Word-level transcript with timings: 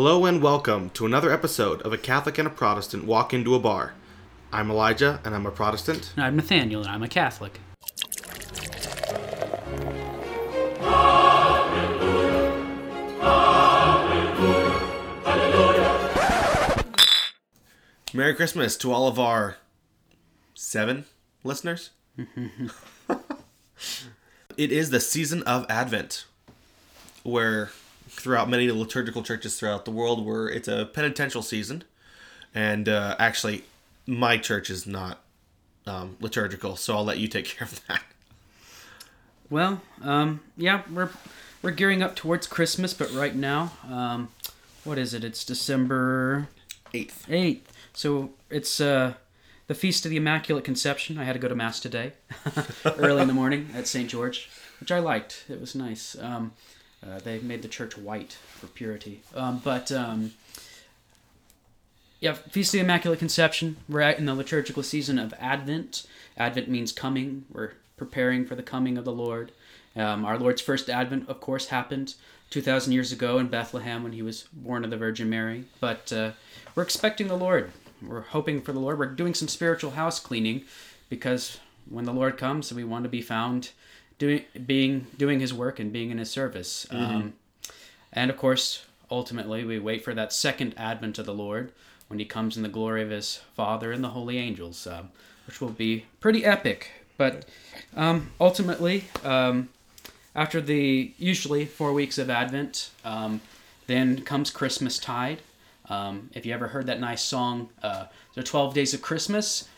Hello 0.00 0.26
and 0.26 0.40
welcome 0.40 0.90
to 0.90 1.06
another 1.06 1.32
episode 1.32 1.82
of 1.82 1.92
A 1.92 1.98
Catholic 1.98 2.38
and 2.38 2.46
a 2.46 2.52
Protestant 2.52 3.04
Walk 3.04 3.34
Into 3.34 3.56
a 3.56 3.58
Bar. 3.58 3.94
I'm 4.52 4.70
Elijah 4.70 5.20
and 5.24 5.34
I'm 5.34 5.44
a 5.44 5.50
Protestant. 5.50 6.12
And 6.14 6.24
I'm 6.24 6.36
Nathaniel, 6.36 6.82
and 6.82 6.90
I'm 6.90 7.02
a 7.02 7.08
Catholic. 7.08 7.58
Merry 18.14 18.36
Christmas 18.36 18.76
to 18.76 18.92
all 18.92 19.08
of 19.08 19.18
our 19.18 19.56
seven 20.54 21.06
listeners. 21.42 21.90
it 24.56 24.70
is 24.70 24.90
the 24.90 25.00
season 25.00 25.42
of 25.42 25.66
Advent, 25.68 26.24
where 27.24 27.72
throughout 28.08 28.48
many 28.48 28.70
liturgical 28.70 29.22
churches 29.22 29.58
throughout 29.58 29.84
the 29.84 29.90
world, 29.90 30.24
where 30.24 30.48
it's 30.48 30.68
a 30.68 30.86
penitential 30.92 31.42
season, 31.42 31.84
and 32.54 32.88
uh, 32.88 33.16
actually, 33.18 33.64
my 34.06 34.36
church 34.38 34.70
is 34.70 34.86
not 34.86 35.20
um, 35.86 36.16
liturgical, 36.20 36.76
so 36.76 36.96
I'll 36.96 37.04
let 37.04 37.18
you 37.18 37.28
take 37.28 37.44
care 37.46 37.66
of 37.66 37.86
that. 37.86 38.02
Well, 39.50 39.80
um, 40.02 40.40
yeah, 40.56 40.82
we're 40.92 41.10
we're 41.62 41.70
gearing 41.70 42.02
up 42.02 42.14
towards 42.14 42.46
Christmas, 42.46 42.94
but 42.94 43.12
right 43.12 43.34
now, 43.34 43.72
um, 43.88 44.28
what 44.84 44.98
is 44.98 45.14
it? 45.14 45.24
It's 45.24 45.44
December 45.44 46.48
Eighth. 46.94 47.26
eighth, 47.30 47.72
so 47.92 48.30
it's 48.50 48.80
uh, 48.80 49.14
the 49.66 49.74
feast 49.74 50.04
of 50.04 50.10
the 50.10 50.16
Immaculate 50.16 50.64
Conception. 50.64 51.18
I 51.18 51.24
had 51.24 51.32
to 51.32 51.38
go 51.38 51.48
to 51.48 51.54
mass 51.54 51.80
today, 51.80 52.12
early 52.84 53.22
in 53.22 53.28
the 53.28 53.34
morning 53.34 53.70
at 53.74 53.86
St. 53.86 54.08
George, 54.08 54.48
which 54.80 54.92
I 54.92 54.98
liked. 54.98 55.44
It 55.48 55.60
was 55.60 55.74
nice. 55.74 56.16
Um, 56.20 56.52
uh, 57.06 57.18
they 57.20 57.38
made 57.38 57.62
the 57.62 57.68
church 57.68 57.96
white 57.96 58.32
for 58.32 58.66
purity, 58.66 59.22
um, 59.34 59.60
but. 59.64 59.90
Um, 59.92 60.32
yeah, 62.20 62.32
Feast 62.32 62.74
of 62.74 62.78
the 62.78 62.84
Immaculate 62.84 63.20
Conception. 63.20 63.76
We're 63.88 64.00
in 64.00 64.26
the 64.26 64.34
liturgical 64.34 64.82
season 64.82 65.20
of 65.20 65.32
Advent. 65.38 66.04
Advent 66.36 66.68
means 66.68 66.90
coming. 66.90 67.44
We're 67.48 67.74
preparing 67.96 68.44
for 68.44 68.56
the 68.56 68.62
coming 68.62 68.98
of 68.98 69.04
the 69.04 69.12
Lord. 69.12 69.52
Um, 69.94 70.24
our 70.24 70.36
Lord's 70.36 70.60
first 70.60 70.90
Advent, 70.90 71.28
of 71.28 71.40
course, 71.40 71.68
happened 71.68 72.14
2,000 72.50 72.92
years 72.92 73.12
ago 73.12 73.38
in 73.38 73.48
Bethlehem 73.48 74.02
when 74.02 74.12
he 74.12 74.22
was 74.22 74.48
born 74.52 74.84
of 74.84 74.90
the 74.90 74.96
Virgin 74.96 75.30
Mary. 75.30 75.64
But 75.80 76.12
uh, 76.12 76.32
we're 76.74 76.82
expecting 76.82 77.28
the 77.28 77.36
Lord. 77.36 77.70
We're 78.02 78.22
hoping 78.22 78.62
for 78.62 78.72
the 78.72 78.80
Lord. 78.80 78.98
We're 78.98 79.06
doing 79.06 79.34
some 79.34 79.48
spiritual 79.48 79.92
house 79.92 80.18
cleaning 80.18 80.64
because 81.08 81.58
when 81.88 82.04
the 82.04 82.12
Lord 82.12 82.36
comes, 82.36 82.72
we 82.72 82.84
want 82.84 83.04
to 83.04 83.08
be 83.08 83.22
found 83.22 83.70
doing 84.18 84.44
being 84.66 85.06
doing 85.16 85.40
His 85.40 85.54
work 85.54 85.78
and 85.78 85.92
being 85.92 86.10
in 86.10 86.18
His 86.18 86.30
service. 86.30 86.86
Um, 86.90 87.34
and 88.12 88.30
of 88.30 88.36
course, 88.36 88.84
ultimately, 89.10 89.64
we 89.64 89.78
wait 89.78 90.04
for 90.04 90.14
that 90.14 90.32
second 90.32 90.74
advent 90.76 91.18
of 91.18 91.26
the 91.26 91.34
Lord 91.34 91.72
when 92.08 92.18
he 92.18 92.24
comes 92.24 92.56
in 92.56 92.62
the 92.62 92.68
glory 92.68 93.02
of 93.02 93.10
his 93.10 93.42
Father 93.54 93.92
and 93.92 94.02
the 94.02 94.08
holy 94.08 94.38
angels, 94.38 94.86
um, 94.86 95.10
which 95.46 95.60
will 95.60 95.68
be 95.68 96.06
pretty 96.20 96.44
epic. 96.44 96.90
But 97.16 97.44
um, 97.96 98.30
ultimately, 98.40 99.04
um, 99.24 99.68
after 100.34 100.60
the 100.60 101.12
usually 101.18 101.66
four 101.66 101.92
weeks 101.92 102.16
of 102.18 102.30
Advent, 102.30 102.90
um, 103.04 103.40
then 103.86 104.22
comes 104.22 104.50
Christmas 104.50 104.98
tide. 104.98 105.42
Um, 105.88 106.30
if 106.34 106.44
you 106.44 106.52
ever 106.52 106.68
heard 106.68 106.86
that 106.86 107.00
nice 107.00 107.22
song, 107.22 107.70
uh, 107.82 108.06
the 108.34 108.42
12 108.42 108.74
Days 108.74 108.94
of 108.94 109.02
Christmas, 109.02 109.68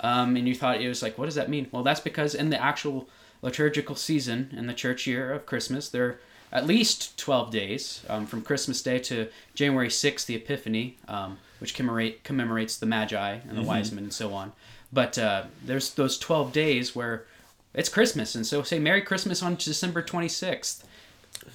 um, 0.00 0.36
and 0.36 0.46
you 0.48 0.54
thought 0.54 0.80
it 0.80 0.88
was 0.88 1.02
like, 1.02 1.16
what 1.18 1.26
does 1.26 1.36
that 1.36 1.48
mean? 1.48 1.68
Well, 1.72 1.82
that's 1.82 2.00
because 2.00 2.34
in 2.34 2.50
the 2.50 2.60
actual 2.60 3.08
liturgical 3.42 3.96
season 3.96 4.50
in 4.56 4.66
the 4.66 4.74
church 4.74 5.06
year 5.06 5.32
of 5.32 5.46
Christmas, 5.46 5.88
there 5.88 6.04
are 6.04 6.20
at 6.52 6.66
least 6.66 7.16
12 7.18 7.50
days 7.50 8.04
um, 8.08 8.26
from 8.26 8.42
Christmas 8.42 8.82
Day 8.82 8.98
to 8.98 9.28
January 9.54 9.88
6th, 9.88 10.26
the 10.26 10.34
Epiphany, 10.34 10.96
um, 11.08 11.38
which 11.58 11.74
commemorate, 11.74 12.24
commemorates 12.24 12.76
the 12.76 12.86
Magi 12.86 13.38
and 13.48 13.56
the 13.56 13.62
wise 13.62 13.92
men 13.92 14.04
and 14.04 14.12
so 14.12 14.34
on. 14.34 14.52
But 14.92 15.16
uh, 15.18 15.44
there's 15.64 15.94
those 15.94 16.18
12 16.18 16.52
days 16.52 16.96
where 16.96 17.24
it's 17.72 17.88
Christmas, 17.88 18.34
and 18.34 18.44
so 18.44 18.62
say 18.62 18.80
Merry 18.80 19.02
Christmas 19.02 19.42
on 19.42 19.54
December 19.54 20.02
26th. 20.02 20.82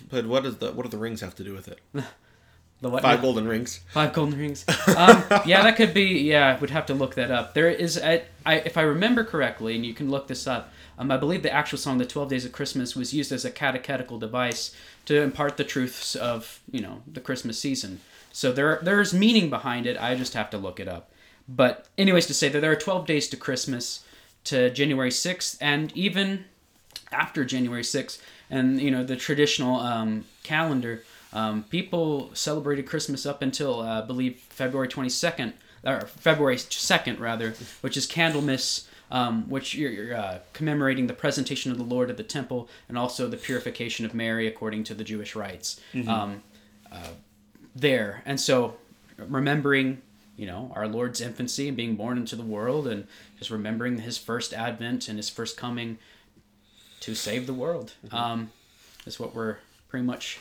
But 0.09 0.25
what 0.25 0.44
does 0.44 0.57
the 0.57 0.72
what 0.72 0.84
do 0.84 0.90
the 0.90 0.97
rings 0.97 1.19
have 1.19 1.35
to 1.35 1.44
do 1.44 1.53
with 1.53 1.67
it? 1.67 1.79
The 2.81 2.90
what? 2.90 3.02
Five 3.02 3.22
golden 3.22 3.47
rings. 3.47 3.79
Five 3.94 4.13
golden 4.13 4.38
rings. 4.38 4.66
Um, 4.97 5.23
yeah, 5.46 5.63
that 5.63 5.75
could 5.75 5.94
be. 5.94 6.19
Yeah, 6.19 6.56
I 6.56 6.59
would 6.59 6.69
have 6.69 6.85
to 6.88 6.94
look 6.94 7.16
that 7.16 7.31
up. 7.31 7.53
There 7.53 7.69
is, 7.69 7.97
a, 7.97 8.23
I, 8.46 8.56
if 8.56 8.78
I 8.78 8.81
remember 8.81 9.23
correctly, 9.23 9.75
and 9.75 9.85
you 9.85 9.94
can 9.94 10.12
look 10.12 10.28
this 10.28 10.46
up. 10.46 10.72
Um, 10.97 11.11
I 11.11 11.17
believe 11.17 11.44
the 11.44 11.51
actual 11.51 11.78
song, 11.78 11.97
"The 11.97 12.06
Twelve 12.06 12.29
Days 12.29 12.45
of 12.45 12.51
Christmas," 12.51 12.95
was 12.95 13.13
used 13.13 13.31
as 13.31 13.45
a 13.45 13.51
catechetical 13.51 14.17
device 14.17 14.72
to 15.06 15.22
impart 15.22 15.57
the 15.57 15.63
truths 15.63 16.16
of 16.16 16.61
you 16.72 16.81
know 16.81 17.01
the 17.11 17.22
Christmas 17.22 17.59
season. 17.59 18.01
So 18.31 18.51
there, 18.51 18.79
there's 18.81 19.13
meaning 19.13 19.50
behind 19.50 19.88
it. 19.88 20.01
I 20.01 20.16
just 20.16 20.34
have 20.34 20.50
to 20.50 20.57
look 20.57 20.79
it 20.79 20.88
up. 20.88 21.09
But 21.47 21.88
anyways, 21.97 22.25
to 22.28 22.34
say 22.34 22.50
that 22.50 22.59
there 22.59 22.72
are 22.72 22.78
twelve 22.78 23.05
days 23.05 23.28
to 23.29 23.38
Christmas, 23.38 24.03
to 24.45 24.69
January 24.69 25.11
sixth, 25.11 25.57
and 25.61 25.91
even 25.95 26.45
after 27.11 27.45
January 27.45 27.84
6th 27.84 28.19
and 28.50 28.81
you 28.81 28.91
know 28.91 29.03
the 29.03 29.16
traditional 29.16 29.79
um, 29.79 30.25
calendar 30.44 31.03
um, 31.34 31.63
people 31.63 32.29
celebrated 32.34 32.85
Christmas 32.85 33.25
up 33.25 33.41
until 33.41 33.81
uh, 33.81 34.01
I 34.01 34.05
believe 34.05 34.38
February 34.50 34.88
22nd 34.88 35.53
or 35.84 36.01
February 36.01 36.57
2nd 36.57 37.19
rather 37.19 37.53
which 37.81 37.97
is 37.97 38.07
Candlemas 38.07 38.88
um, 39.11 39.49
which 39.49 39.75
you're, 39.75 39.91
you're 39.91 40.16
uh, 40.16 40.39
commemorating 40.53 41.07
the 41.07 41.13
presentation 41.13 41.71
of 41.71 41.77
the 41.77 41.83
Lord 41.83 42.09
at 42.09 42.17
the 42.17 42.23
temple 42.23 42.69
and 42.89 42.97
also 42.97 43.27
the 43.27 43.38
purification 43.38 44.05
of 44.05 44.13
Mary 44.13 44.47
according 44.47 44.83
to 44.85 44.93
the 44.93 45.03
Jewish 45.03 45.35
rites 45.35 45.79
um, 46.07 46.43
uh, 46.91 47.09
there. 47.75 48.23
And 48.25 48.39
so 48.39 48.75
remembering 49.17 50.01
you 50.38 50.45
know 50.45 50.69
our 50.75 50.85
lord's 50.85 51.21
infancy 51.21 51.69
and 51.69 51.77
being 51.77 51.95
born 51.95 52.17
into 52.17 52.35
the 52.35 52.43
world 52.43 52.85
and 52.85 53.07
just 53.39 53.49
remembering 53.49 53.99
his 53.99 54.17
first 54.17 54.51
advent 54.51 55.07
and 55.07 55.17
his 55.17 55.29
first 55.29 55.55
coming 55.55 55.97
to 56.99 57.16
save 57.16 57.45
the 57.47 57.53
world 57.53 57.93
um, 58.11 58.49
is 59.05 59.19
what 59.19 59.35
we're 59.35 59.57
pretty 59.87 60.05
much 60.05 60.39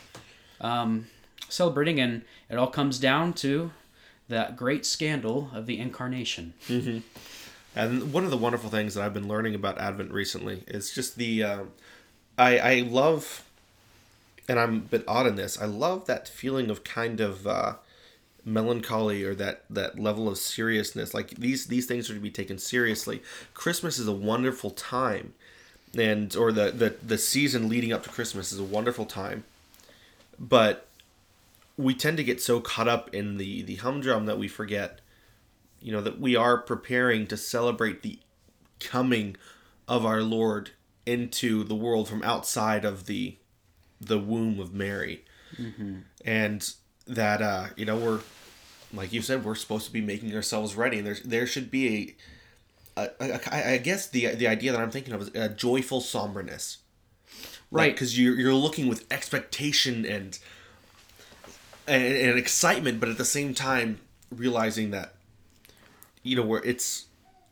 um, 0.61 1.07
celebrating. 1.49 1.99
And 1.99 2.23
it 2.49 2.55
all 2.55 2.67
comes 2.67 2.99
down 2.99 3.33
to 3.33 3.71
that 4.27 4.57
great 4.57 4.85
scandal 4.85 5.51
of 5.53 5.65
the 5.67 5.77
incarnation 5.77 6.53
And 7.75 8.13
one 8.13 8.23
of 8.23 8.31
the 8.31 8.37
wonderful 8.37 8.69
things 8.69 8.93
that 8.93 9.03
I've 9.03 9.13
been 9.13 9.27
learning 9.27 9.53
about 9.53 9.77
Advent 9.77 10.11
recently 10.11 10.63
is 10.67 10.91
just 10.91 11.17
the, 11.17 11.43
uh, 11.43 11.63
I 12.37 12.57
I 12.57 12.79
love, 12.81 13.43
and 14.47 14.59
I'm 14.59 14.75
a 14.75 14.79
bit 14.79 15.03
odd 15.07 15.27
in 15.27 15.35
this. 15.35 15.61
I 15.61 15.65
love 15.65 16.05
that 16.05 16.27
feeling 16.27 16.69
of 16.69 16.83
kind 16.85 17.19
of 17.19 17.45
uh, 17.45 17.73
melancholy 18.45 19.23
or 19.23 19.35
that 19.35 19.63
that 19.69 19.99
level 19.99 20.29
of 20.29 20.37
seriousness. 20.37 21.13
Like 21.13 21.31
these 21.31 21.65
these 21.67 21.85
things 21.85 22.09
are 22.09 22.13
to 22.13 22.19
be 22.19 22.31
taken 22.31 22.57
seriously. 22.57 23.21
Christmas 23.53 23.99
is 23.99 24.07
a 24.07 24.13
wonderful 24.13 24.71
time, 24.71 25.33
and 25.97 26.33
or 26.35 26.51
the 26.51 26.71
the 26.71 26.95
the 27.05 27.17
season 27.17 27.67
leading 27.67 27.91
up 27.91 28.03
to 28.03 28.09
Christmas 28.09 28.53
is 28.53 28.59
a 28.59 28.63
wonderful 28.63 29.05
time, 29.05 29.43
but 30.39 30.87
we 31.77 31.93
tend 31.93 32.15
to 32.17 32.23
get 32.23 32.41
so 32.41 32.61
caught 32.61 32.87
up 32.87 33.13
in 33.13 33.37
the 33.37 33.63
the 33.63 33.75
humdrum 33.75 34.27
that 34.27 34.37
we 34.37 34.47
forget 34.47 34.99
you 35.85 35.91
know 35.91 36.01
that 36.01 36.19
we 36.19 36.35
are 36.35 36.57
preparing 36.57 37.27
to 37.27 37.37
celebrate 37.37 38.01
the 38.01 38.17
coming 38.79 39.35
of 39.87 40.03
our 40.05 40.21
lord 40.21 40.71
into 41.05 41.63
the 41.63 41.75
world 41.75 42.09
from 42.09 42.23
outside 42.23 42.83
of 42.83 43.05
the 43.05 43.37
the 44.01 44.17
womb 44.19 44.59
of 44.59 44.73
mary. 44.73 45.23
And 46.25 46.67
that 47.07 47.41
uh 47.41 47.67
you 47.77 47.85
know 47.85 47.97
we're 47.97 48.21
like 48.91 49.13
you 49.13 49.21
said 49.21 49.45
we're 49.45 49.55
supposed 49.55 49.85
to 49.85 49.93
be 49.93 50.01
making 50.01 50.33
ourselves 50.35 50.75
ready. 50.75 50.97
And 50.97 51.05
there's 51.07 51.21
there 51.21 51.45
should 51.47 51.69
be 51.69 52.15
a, 52.97 53.09
a, 53.19 53.29
a 53.35 53.73
I 53.73 53.77
guess 53.77 54.07
the 54.07 54.33
the 54.35 54.47
idea 54.47 54.71
that 54.71 54.81
i'm 54.81 54.89
thinking 54.91 55.13
of 55.13 55.21
is 55.21 55.31
a 55.35 55.49
joyful 55.49 56.01
somberness 56.01 56.77
Right. 57.71 57.93
because 57.93 58.17
you're 58.19 58.35
you're 58.39 58.53
looking 58.53 58.87
with 58.87 59.05
expectation 59.11 60.05
and, 60.05 60.37
and 61.87 62.03
and 62.03 62.37
excitement 62.39 62.99
but 62.99 63.09
at 63.09 63.17
the 63.17 63.25
same 63.25 63.53
time 63.53 63.99
realizing 64.31 64.91
that 64.91 65.14
you 66.25 66.35
know 66.35 66.43
we're 66.43 66.63
it's 66.63 67.05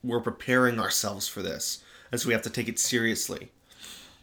we're 0.03 0.19
preparing 0.19 0.79
ourselves 0.79 1.27
for 1.27 1.41
this 1.41 1.83
and 2.11 2.19
so 2.19 2.27
we 2.27 2.33
have 2.33 2.41
to 2.41 2.49
take 2.49 2.67
it 2.67 2.79
seriously 2.79 3.49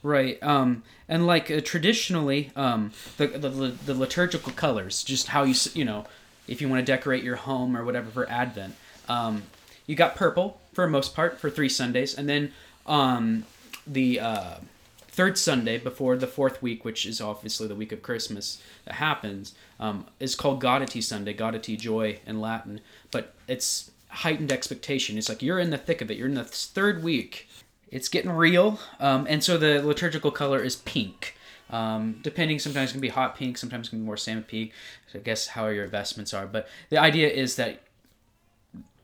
Right. 0.02 0.42
Um, 0.42 0.82
and 1.08 1.26
like 1.26 1.50
uh, 1.50 1.60
traditionally, 1.60 2.50
um, 2.56 2.92
the, 3.18 3.26
the 3.26 3.48
the 3.48 3.94
liturgical 3.94 4.52
colors, 4.52 5.02
just 5.02 5.28
how 5.28 5.42
you 5.42 5.54
you 5.74 5.84
know, 5.84 6.06
if 6.48 6.60
you 6.60 6.68
want 6.68 6.84
to 6.84 6.90
decorate 6.90 7.22
your 7.22 7.36
home 7.36 7.76
or 7.76 7.84
whatever 7.84 8.10
for 8.10 8.28
Advent, 8.30 8.74
um, 9.08 9.42
you 9.86 9.94
got 9.94 10.16
purple 10.16 10.60
for 10.72 10.86
most 10.88 11.14
part 11.14 11.38
for 11.38 11.50
three 11.50 11.68
Sundays, 11.68 12.14
and 12.14 12.28
then 12.28 12.52
um, 12.86 13.44
the 13.86 14.20
uh, 14.20 14.54
third 15.08 15.36
Sunday 15.36 15.76
before 15.76 16.16
the 16.16 16.26
fourth 16.26 16.62
week, 16.62 16.82
which 16.82 17.04
is 17.04 17.20
obviously 17.20 17.68
the 17.68 17.74
week 17.74 17.92
of 17.92 18.00
Christmas 18.00 18.62
that 18.86 18.94
happens, 18.94 19.54
um, 19.78 20.06
is 20.18 20.34
called 20.34 20.62
Gaudete 20.62 21.02
Sunday, 21.02 21.34
Gaudete 21.34 21.78
Joy 21.78 22.20
in 22.26 22.40
Latin, 22.40 22.80
but 23.10 23.34
it's 23.46 23.90
heightened 24.10 24.52
expectation. 24.52 25.16
It's 25.16 25.28
like 25.28 25.42
you're 25.42 25.58
in 25.58 25.70
the 25.70 25.78
thick 25.78 26.00
of 26.00 26.10
it. 26.10 26.16
You're 26.16 26.28
in 26.28 26.34
the 26.34 26.44
third 26.44 27.02
week. 27.02 27.48
It's 27.90 28.08
getting 28.08 28.30
real, 28.30 28.78
um, 29.00 29.26
and 29.28 29.42
so 29.42 29.56
the 29.56 29.82
liturgical 29.82 30.30
color 30.30 30.62
is 30.62 30.76
pink. 30.76 31.34
Um, 31.70 32.20
depending, 32.22 32.58
sometimes 32.58 32.90
it 32.90 32.92
can 32.92 33.00
be 33.00 33.08
hot 33.08 33.36
pink, 33.36 33.58
sometimes 33.58 33.88
it 33.88 33.90
can 33.90 34.00
be 34.00 34.04
more 34.04 34.16
salmon 34.16 34.44
pink. 34.44 34.72
I 35.14 35.18
guess 35.18 35.48
how 35.48 35.68
your 35.68 35.84
investments 35.84 36.32
are. 36.32 36.46
But 36.46 36.68
the 36.88 36.98
idea 36.98 37.28
is 37.28 37.56
that 37.56 37.82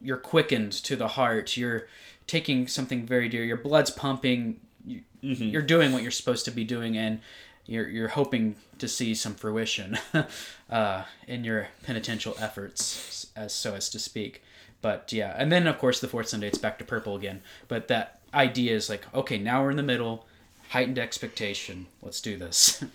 you're 0.00 0.16
quickened 0.16 0.72
to 0.72 0.96
the 0.96 1.08
heart. 1.08 1.56
You're 1.56 1.88
taking 2.26 2.68
something 2.68 3.06
very 3.06 3.28
dear. 3.28 3.44
Your 3.44 3.56
blood's 3.56 3.90
pumping. 3.90 4.60
You, 4.84 5.02
You're 5.20 5.62
doing 5.62 5.92
what 5.92 6.02
you're 6.02 6.12
supposed 6.12 6.44
to 6.44 6.50
be 6.50 6.64
doing, 6.64 6.96
and 6.96 7.20
you're 7.66 7.88
you're 7.88 8.08
hoping 8.08 8.56
to 8.78 8.86
see 8.86 9.14
some 9.14 9.34
fruition 9.34 9.98
uh, 10.70 11.02
in 11.26 11.44
your 11.44 11.68
penitential 11.82 12.36
efforts, 12.38 13.26
as 13.34 13.52
so 13.52 13.74
as 13.74 13.88
to 13.90 13.98
speak. 13.98 14.42
But 14.82 15.12
yeah, 15.12 15.34
and 15.36 15.50
then 15.50 15.66
of 15.66 15.78
course 15.78 16.00
the 16.00 16.08
fourth 16.08 16.28
Sunday 16.28 16.48
it's 16.48 16.58
back 16.58 16.78
to 16.78 16.84
purple 16.84 17.16
again. 17.16 17.42
But 17.68 17.88
that 17.88 18.20
idea 18.34 18.74
is 18.74 18.88
like, 18.88 19.04
okay, 19.14 19.38
now 19.38 19.62
we're 19.62 19.70
in 19.70 19.76
the 19.76 19.82
middle, 19.82 20.26
heightened 20.70 20.98
expectation. 20.98 21.86
Let's 22.02 22.20
do 22.20 22.36
this. 22.36 22.84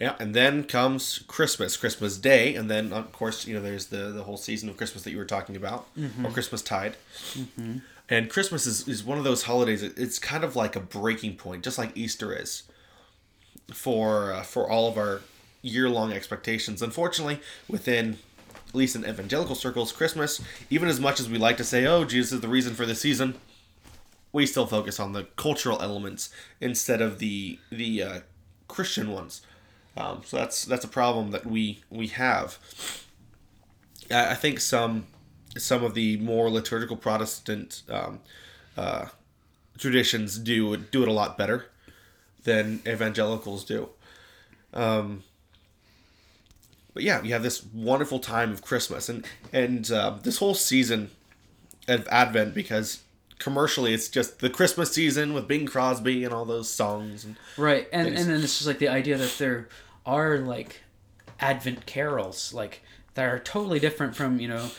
Yeah, 0.00 0.14
and 0.20 0.32
then 0.32 0.62
comes 0.62 1.24
Christmas, 1.26 1.76
Christmas 1.76 2.18
Day, 2.18 2.54
and 2.54 2.70
then 2.70 2.92
of 2.92 3.10
course 3.10 3.48
you 3.48 3.54
know 3.56 3.60
there's 3.60 3.86
the 3.86 4.12
the 4.12 4.22
whole 4.22 4.36
season 4.36 4.68
of 4.68 4.76
Christmas 4.76 5.02
that 5.02 5.10
you 5.10 5.16
were 5.18 5.24
talking 5.24 5.56
about, 5.56 5.88
or 6.24 6.30
Christmas 6.30 6.62
tide. 6.62 6.94
And 8.08 8.30
Christmas 8.30 8.64
is, 8.64 8.86
is 8.86 9.02
one 9.02 9.18
of 9.18 9.24
those 9.24 9.42
holidays. 9.42 9.82
It's 9.82 10.18
kind 10.20 10.44
of 10.44 10.54
like 10.54 10.76
a 10.76 10.80
breaking 10.80 11.34
point, 11.36 11.64
just 11.64 11.78
like 11.78 11.96
Easter 11.96 12.32
is, 12.32 12.62
for 13.74 14.32
uh, 14.32 14.42
for 14.44 14.70
all 14.70 14.88
of 14.88 14.96
our 14.96 15.22
year 15.62 15.90
long 15.90 16.12
expectations. 16.12 16.80
Unfortunately, 16.80 17.40
within 17.68 18.18
at 18.68 18.74
least 18.74 18.96
in 18.96 19.04
evangelical 19.06 19.54
circles, 19.54 19.92
Christmas, 19.92 20.40
even 20.70 20.88
as 20.88 21.00
much 21.00 21.20
as 21.20 21.28
we 21.28 21.38
like 21.38 21.56
to 21.56 21.64
say, 21.64 21.86
"Oh, 21.86 22.04
Jesus 22.04 22.32
is 22.32 22.40
the 22.40 22.48
reason 22.48 22.74
for 22.74 22.86
the 22.86 22.94
season," 22.94 23.34
we 24.32 24.46
still 24.46 24.66
focus 24.66 25.00
on 25.00 25.12
the 25.12 25.24
cultural 25.36 25.80
elements 25.80 26.30
instead 26.60 27.00
of 27.00 27.18
the 27.18 27.58
the 27.70 28.02
uh, 28.02 28.20
Christian 28.68 29.10
ones. 29.10 29.42
Um, 29.96 30.22
so 30.24 30.36
that's 30.36 30.64
that's 30.64 30.84
a 30.84 30.88
problem 30.88 31.30
that 31.30 31.46
we 31.46 31.82
we 31.90 32.08
have. 32.08 32.58
I 34.10 34.32
I 34.32 34.34
think 34.34 34.60
some 34.60 35.06
some 35.56 35.82
of 35.82 35.94
the 35.94 36.16
more 36.18 36.50
liturgical 36.50 36.96
Protestant 36.96 37.82
um, 37.88 38.20
uh, 38.76 39.06
traditions 39.78 40.38
do 40.38 40.76
do 40.76 41.02
it 41.02 41.08
a 41.08 41.12
lot 41.12 41.38
better 41.38 41.70
than 42.44 42.80
evangelicals 42.86 43.64
do. 43.64 43.88
Um, 44.72 45.24
but 46.94 47.02
yeah, 47.02 47.20
we 47.20 47.30
have 47.30 47.42
this 47.42 47.64
wonderful 47.64 48.18
time 48.18 48.50
of 48.50 48.62
Christmas 48.62 49.08
and 49.08 49.24
and 49.52 49.90
uh, 49.90 50.18
this 50.22 50.38
whole 50.38 50.54
season 50.54 51.10
of 51.86 52.06
Advent 52.08 52.54
because 52.54 53.02
commercially 53.38 53.94
it's 53.94 54.08
just 54.08 54.40
the 54.40 54.50
Christmas 54.50 54.92
season 54.92 55.32
with 55.32 55.46
Bing 55.46 55.64
Crosby 55.66 56.24
and 56.24 56.34
all 56.34 56.44
those 56.44 56.68
songs 56.68 57.24
and 57.24 57.36
Right, 57.56 57.88
and 57.92 58.08
Things. 58.08 58.20
and 58.20 58.30
then 58.30 58.40
it's 58.42 58.58
just 58.58 58.66
like 58.66 58.78
the 58.78 58.88
idea 58.88 59.16
that 59.16 59.36
there 59.38 59.68
are 60.04 60.38
like 60.38 60.82
Advent 61.40 61.86
carols, 61.86 62.52
like 62.52 62.82
that 63.14 63.24
are 63.24 63.38
totally 63.38 63.78
different 63.78 64.16
from 64.16 64.40
you 64.40 64.48
know. 64.48 64.70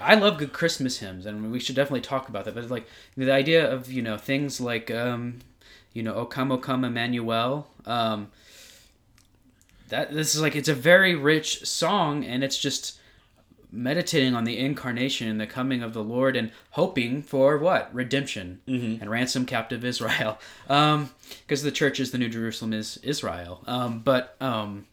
I 0.00 0.14
love 0.14 0.38
good 0.38 0.52
Christmas 0.54 0.98
hymns, 1.00 1.26
and 1.26 1.50
we 1.52 1.58
should 1.60 1.76
definitely 1.76 2.00
talk 2.02 2.28
about 2.28 2.44
that. 2.46 2.54
But 2.54 2.70
like 2.70 2.86
the 3.16 3.30
idea 3.32 3.70
of 3.70 3.90
you 3.90 4.00
know 4.02 4.16
things 4.16 4.60
like 4.60 4.90
um, 4.90 5.40
you 5.92 6.02
know 6.02 6.14
O 6.14 6.24
come 6.26 6.50
O 6.52 6.58
come 6.58 6.84
Emmanuel, 6.84 7.66
um, 7.86 8.30
that 9.92 10.10
this 10.10 10.34
is 10.34 10.40
like 10.40 10.56
it's 10.56 10.70
a 10.70 10.74
very 10.74 11.14
rich 11.14 11.66
song, 11.66 12.24
and 12.24 12.42
it's 12.42 12.58
just 12.58 12.98
meditating 13.70 14.34
on 14.34 14.44
the 14.44 14.58
incarnation 14.58 15.28
and 15.28 15.38
the 15.38 15.46
coming 15.46 15.82
of 15.82 15.92
the 15.92 16.02
Lord 16.02 16.34
and 16.34 16.50
hoping 16.70 17.22
for 17.22 17.58
what 17.58 17.94
redemption 17.94 18.60
and 18.66 19.10
ransom 19.10 19.46
captive 19.46 19.84
Israel. 19.84 20.38
Because 21.46 21.62
the 21.62 21.70
church 21.70 22.00
is 22.00 22.10
the 22.10 22.18
New 22.18 22.28
Jerusalem 22.28 22.72
is 22.72 22.98
Israel. 23.02 23.62
Um, 23.66 24.00
but 24.00 24.36
um, 24.40 24.86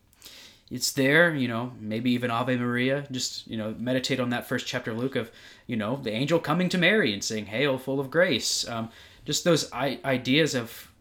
it's 0.70 0.92
there, 0.92 1.34
you 1.34 1.48
know, 1.48 1.72
maybe 1.80 2.12
even 2.12 2.30
Ave 2.32 2.56
Maria. 2.58 3.06
Just 3.10 3.48
you 3.48 3.58
know, 3.58 3.74
meditate 3.78 4.20
on 4.20 4.30
that 4.32 4.48
first 4.48 4.68
chapter 4.68 4.92
of 4.92 4.98
Luke 4.98 5.16
of 5.16 5.32
you 5.66 5.78
know 5.78 5.96
the 5.96 6.12
angel 6.12 6.40
coming 6.40 6.68
to 6.70 6.78
Mary 6.78 7.14
and 7.14 7.24
saying, 7.24 7.46
"Hail, 7.48 7.78
full 7.78 8.00
of 8.02 8.12
grace." 8.12 8.68
Um, 8.68 8.90
just 9.26 9.44
those 9.46 9.72
I- 9.72 10.00
ideas 10.04 10.56
of 10.56 10.92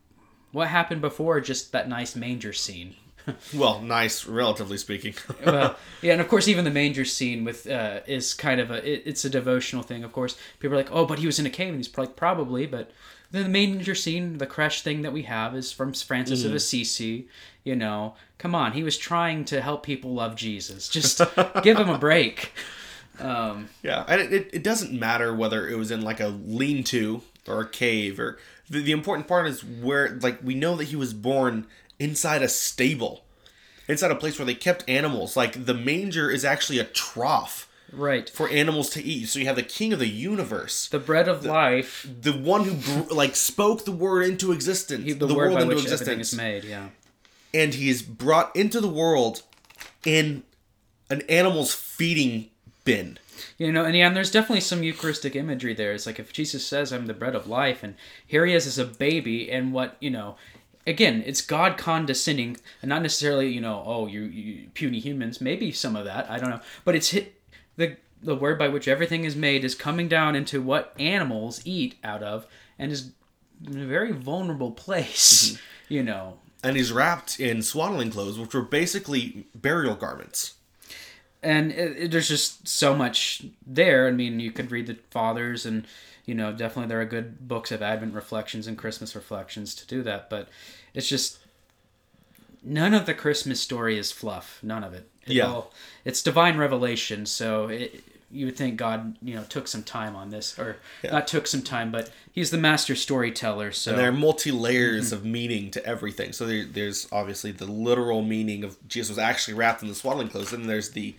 what 0.52 0.68
happened 0.68 1.00
before 1.00 1.40
just 1.40 1.72
that 1.72 1.88
nice 1.88 2.14
manger 2.14 2.52
scene. 2.52 2.94
Well, 3.54 3.80
nice 3.80 4.26
relatively 4.26 4.78
speaking. 4.78 5.14
well, 5.44 5.76
yeah, 6.02 6.12
and 6.12 6.20
of 6.20 6.28
course, 6.28 6.48
even 6.48 6.64
the 6.64 6.70
manger 6.70 7.04
scene 7.04 7.44
with 7.44 7.68
uh, 7.68 8.00
is 8.06 8.34
kind 8.34 8.60
of 8.60 8.70
a 8.70 8.86
it, 8.88 9.02
it's 9.04 9.24
a 9.24 9.30
devotional 9.30 9.82
thing. 9.82 10.04
Of 10.04 10.12
course, 10.12 10.36
people 10.60 10.74
are 10.74 10.80
like, 10.80 10.92
"Oh, 10.92 11.06
but 11.06 11.18
he 11.18 11.26
was 11.26 11.38
in 11.38 11.46
a 11.46 11.50
cave," 11.50 11.68
and 11.68 11.76
he's 11.76 11.96
like, 11.96 12.16
"Probably," 12.16 12.66
but 12.66 12.90
the 13.30 13.48
manger 13.48 13.94
scene, 13.94 14.38
the 14.38 14.46
crash 14.46 14.82
thing 14.82 15.02
that 15.02 15.12
we 15.12 15.22
have, 15.22 15.54
is 15.54 15.72
from 15.72 15.92
Francis 15.92 16.44
of 16.44 16.54
Assisi. 16.54 17.28
You 17.64 17.76
know, 17.76 18.14
come 18.38 18.54
on, 18.54 18.72
he 18.72 18.82
was 18.82 18.96
trying 18.96 19.44
to 19.46 19.60
help 19.60 19.82
people 19.82 20.14
love 20.14 20.36
Jesus. 20.36 20.88
Just 20.88 21.20
give 21.62 21.78
him 21.78 21.88
a 21.88 21.98
break. 21.98 22.52
Um, 23.20 23.68
Yeah, 23.82 24.04
and 24.06 24.20
it, 24.20 24.32
it, 24.32 24.50
it 24.52 24.62
doesn't 24.62 24.92
matter 24.92 25.34
whether 25.34 25.68
it 25.68 25.76
was 25.76 25.90
in 25.90 26.02
like 26.02 26.20
a 26.20 26.28
lean-to 26.28 27.22
or 27.48 27.62
a 27.62 27.68
cave 27.68 28.20
or 28.20 28.38
the, 28.70 28.80
the 28.80 28.92
important 28.92 29.26
part 29.26 29.46
is 29.46 29.64
where 29.64 30.18
like 30.22 30.38
we 30.42 30.54
know 30.54 30.76
that 30.76 30.84
he 30.84 30.96
was 30.96 31.14
born 31.14 31.66
inside 31.98 32.42
a 32.42 32.48
stable, 32.48 33.24
inside 33.88 34.10
a 34.10 34.16
place 34.16 34.38
where 34.38 34.46
they 34.46 34.54
kept 34.54 34.88
animals. 34.88 35.36
Like 35.36 35.64
the 35.66 35.74
manger 35.74 36.30
is 36.30 36.44
actually 36.44 36.78
a 36.78 36.84
trough 36.84 37.68
right. 37.92 38.28
for 38.28 38.48
animals 38.48 38.90
to 38.90 39.02
eat. 39.02 39.28
So 39.28 39.38
you 39.38 39.46
have 39.46 39.56
the 39.56 39.62
king 39.62 39.92
of 39.92 39.98
the 39.98 40.08
universe, 40.08 40.88
The 40.88 40.98
bread 40.98 41.28
of 41.28 41.44
life, 41.44 42.06
the 42.20 42.32
one 42.32 42.64
who 42.64 42.74
br- 42.74 43.14
like 43.14 43.36
spoke 43.36 43.84
the 43.84 43.92
word 43.92 44.26
into 44.26 44.52
existence, 44.52 45.04
the, 45.04 45.26
the, 45.26 45.34
word 45.34 45.52
world 45.52 45.54
by 45.54 45.62
into 45.62 45.74
which 45.76 45.86
everything 45.86 46.20
existence, 46.20 46.32
is 46.32 46.36
made. 46.36 46.64
Yeah. 46.64 46.88
and 47.54 47.74
he 47.74 47.88
is 47.88 48.02
brought 48.02 48.54
into 48.54 48.80
the 48.80 48.88
world 48.88 49.42
in 50.04 50.42
an 51.10 51.22
animal's 51.22 51.74
feeding 51.74 52.50
bin. 52.84 53.18
You 53.56 53.70
know, 53.72 53.84
and 53.84 53.96
yeah, 53.96 54.08
and 54.08 54.16
there's 54.16 54.32
definitely 54.32 54.60
some 54.60 54.82
Eucharistic 54.82 55.36
imagery 55.36 55.74
there. 55.74 55.92
It's 55.92 56.06
like 56.06 56.18
if 56.18 56.32
Jesus 56.32 56.66
says, 56.66 56.92
"I'm 56.92 57.06
the 57.06 57.14
bread 57.14 57.36
of 57.36 57.46
life," 57.46 57.84
and 57.84 57.94
here 58.26 58.44
he 58.44 58.52
is 58.52 58.66
as 58.66 58.78
a 58.78 58.84
baby, 58.84 59.50
and 59.50 59.72
what 59.72 59.96
you 60.00 60.10
know, 60.10 60.36
again, 60.86 61.22
it's 61.26 61.40
God 61.40 61.76
condescending, 61.78 62.56
and 62.82 62.88
not 62.88 63.02
necessarily 63.02 63.48
you 63.48 63.60
know, 63.60 63.82
oh, 63.86 64.06
you, 64.06 64.22
you 64.22 64.68
puny 64.74 64.98
humans. 65.00 65.40
Maybe 65.40 65.72
some 65.72 65.96
of 65.96 66.04
that, 66.04 66.30
I 66.30 66.38
don't 66.38 66.50
know, 66.50 66.60
but 66.84 66.94
it's 66.94 67.10
hit 67.10 67.40
the 67.76 67.96
the 68.22 68.34
word 68.34 68.58
by 68.58 68.68
which 68.68 68.88
everything 68.88 69.24
is 69.24 69.36
made 69.36 69.64
is 69.64 69.74
coming 69.76 70.08
down 70.08 70.34
into 70.34 70.60
what 70.60 70.92
animals 70.98 71.60
eat 71.64 71.94
out 72.02 72.22
of, 72.22 72.46
and 72.78 72.90
is 72.92 73.12
in 73.66 73.80
a 73.80 73.86
very 73.86 74.12
vulnerable 74.12 74.70
place. 74.72 75.50
Mm-hmm. 75.52 75.62
You 75.90 76.02
know, 76.02 76.38
and 76.62 76.76
he's 76.76 76.92
wrapped 76.92 77.40
in 77.40 77.62
swaddling 77.62 78.10
clothes, 78.10 78.38
which 78.38 78.52
were 78.52 78.60
basically 78.60 79.46
burial 79.54 79.94
garments. 79.94 80.52
and 81.42 81.72
it, 81.72 81.96
it- 81.96 82.10
there's 82.10 82.28
just 82.28 82.68
so 82.68 82.94
much 82.94 83.44
there. 83.66 84.06
I 84.06 84.10
mean, 84.10 84.38
you 84.38 84.50
could 84.52 84.70
read 84.70 84.86
the 84.86 84.98
fathers, 85.10 85.64
and 85.64 85.86
you 86.28 86.34
know, 86.34 86.52
definitely 86.52 86.88
there 86.88 87.00
are 87.00 87.06
good 87.06 87.48
books 87.48 87.72
of 87.72 87.80
Advent 87.80 88.12
reflections 88.14 88.66
and 88.66 88.76
Christmas 88.76 89.14
reflections 89.14 89.74
to 89.76 89.86
do 89.86 90.02
that. 90.02 90.28
But 90.28 90.48
it's 90.92 91.08
just 91.08 91.38
none 92.62 92.92
of 92.94 93.06
the 93.06 93.14
Christmas 93.14 93.60
story 93.60 93.98
is 93.98 94.12
fluff. 94.12 94.58
None 94.62 94.84
of 94.84 94.92
it. 94.92 95.08
It 95.26 95.34
Yeah. 95.34 95.46
all- 95.46 95.72
it's 96.04 96.22
divine 96.22 96.56
revelation. 96.58 97.24
So 97.26 97.68
it, 97.68 98.02
you 98.30 98.44
would 98.46 98.56
think 98.56 98.76
God, 98.76 99.16
you 99.22 99.34
know, 99.34 99.44
took 99.44 99.66
some 99.68 99.82
time 99.82 100.14
on 100.14 100.28
this, 100.28 100.58
or 100.58 100.76
not 101.02 101.26
took 101.26 101.46
some 101.46 101.62
time, 101.62 101.90
but 101.90 102.10
He's 102.32 102.50
the 102.50 102.58
master 102.58 102.94
storyteller. 102.94 103.72
So 103.72 103.92
And 103.92 103.98
there 104.00 104.08
are 104.08 104.12
multi 104.12 104.50
layers 104.50 105.06
Mm-hmm. 105.06 105.14
of 105.14 105.24
meaning 105.24 105.70
to 105.72 105.84
everything. 105.86 106.32
So 106.34 106.46
there, 106.46 106.64
there's 106.64 107.08
obviously 107.10 107.52
the 107.52 107.64
literal 107.66 108.20
meaning 108.22 108.64
of 108.64 108.76
Jesus 108.86 109.08
was 109.08 109.18
actually 109.18 109.54
wrapped 109.54 109.82
in 109.82 109.88
the 109.88 109.94
swaddling 109.94 110.28
clothes, 110.28 110.52
and 110.52 110.68
there's 110.68 110.90
the 110.90 111.14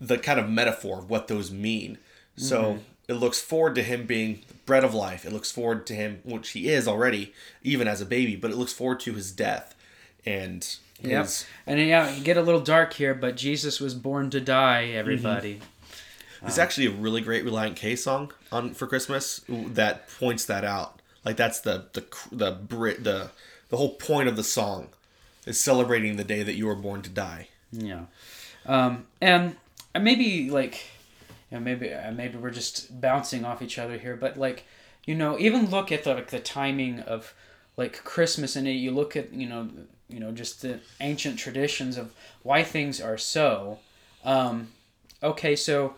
the 0.00 0.18
kind 0.18 0.38
of 0.40 0.48
metaphor 0.48 0.98
of 0.98 1.08
what 1.10 1.28
those 1.28 1.50
mean. 1.50 1.98
So 2.36 2.62
Mm-hmm. 2.62 2.82
It 3.08 3.14
looks 3.14 3.40
forward 3.40 3.74
to 3.76 3.82
him 3.82 4.06
being 4.06 4.42
the 4.48 4.54
bread 4.54 4.84
of 4.84 4.94
life. 4.94 5.24
It 5.24 5.32
looks 5.32 5.52
forward 5.52 5.86
to 5.86 5.94
him, 5.94 6.20
which 6.24 6.50
he 6.50 6.68
is 6.68 6.88
already, 6.88 7.32
even 7.62 7.86
as 7.86 8.00
a 8.00 8.06
baby. 8.06 8.36
But 8.36 8.50
it 8.50 8.56
looks 8.56 8.72
forward 8.72 9.00
to 9.00 9.12
his 9.12 9.30
death, 9.30 9.74
and 10.24 10.66
Yep. 11.02 11.28
And 11.66 11.80
yeah, 11.80 12.10
you 12.10 12.24
get 12.24 12.36
a 12.36 12.42
little 12.42 12.60
dark 12.60 12.94
here, 12.94 13.14
but 13.14 13.36
Jesus 13.36 13.80
was 13.80 13.94
born 13.94 14.30
to 14.30 14.40
die. 14.40 14.86
Mm-hmm. 14.88 14.98
Everybody. 14.98 15.60
There's 16.40 16.58
actually 16.58 16.86
a 16.86 16.90
really 16.90 17.20
great 17.20 17.44
Relient 17.44 17.76
K 17.76 17.96
song 17.96 18.32
on 18.52 18.74
for 18.74 18.86
Christmas 18.86 19.40
that 19.48 20.08
points 20.08 20.44
that 20.46 20.64
out. 20.64 21.00
Like 21.24 21.36
that's 21.36 21.60
the 21.60 21.86
the 21.92 22.04
the 22.30 22.52
Brit 22.52 23.02
the 23.02 23.30
the 23.68 23.76
whole 23.76 23.94
point 23.94 24.28
of 24.28 24.36
the 24.36 24.44
song 24.44 24.88
is 25.44 25.60
celebrating 25.60 26.16
the 26.16 26.24
day 26.24 26.42
that 26.42 26.54
you 26.54 26.66
were 26.66 26.76
born 26.76 27.02
to 27.02 27.10
die. 27.10 27.48
Yeah, 27.72 28.04
um, 28.64 29.06
and 29.20 29.56
maybe 29.98 30.50
like, 30.50 30.84
you 31.50 31.58
know, 31.58 31.64
maybe 31.64 31.92
uh, 31.92 32.10
maybe 32.12 32.38
we're 32.38 32.50
just 32.50 33.00
bouncing 33.00 33.44
off 33.44 33.62
each 33.62 33.78
other 33.78 33.98
here, 33.98 34.16
but 34.16 34.36
like, 34.36 34.64
you 35.04 35.14
know, 35.14 35.38
even 35.38 35.70
look 35.70 35.92
at 35.92 36.04
the 36.04 36.14
like 36.14 36.30
the 36.30 36.40
timing 36.40 37.00
of 37.00 37.34
like 37.76 38.02
Christmas, 38.04 38.56
and 38.56 38.66
you 38.66 38.90
look 38.90 39.16
at 39.16 39.32
you 39.32 39.48
know 39.48 39.68
you 40.08 40.20
know 40.20 40.32
just 40.32 40.62
the 40.62 40.80
ancient 41.00 41.38
traditions 41.38 41.96
of 41.96 42.12
why 42.42 42.62
things 42.62 43.00
are 43.00 43.18
so. 43.18 43.78
Um, 44.24 44.72
okay, 45.22 45.54
so 45.54 45.94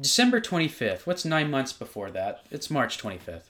December 0.00 0.40
25th. 0.40 1.06
What's 1.06 1.24
nine 1.24 1.50
months 1.50 1.72
before 1.72 2.10
that? 2.10 2.42
It's 2.50 2.68
March 2.68 2.98
25th. 2.98 3.42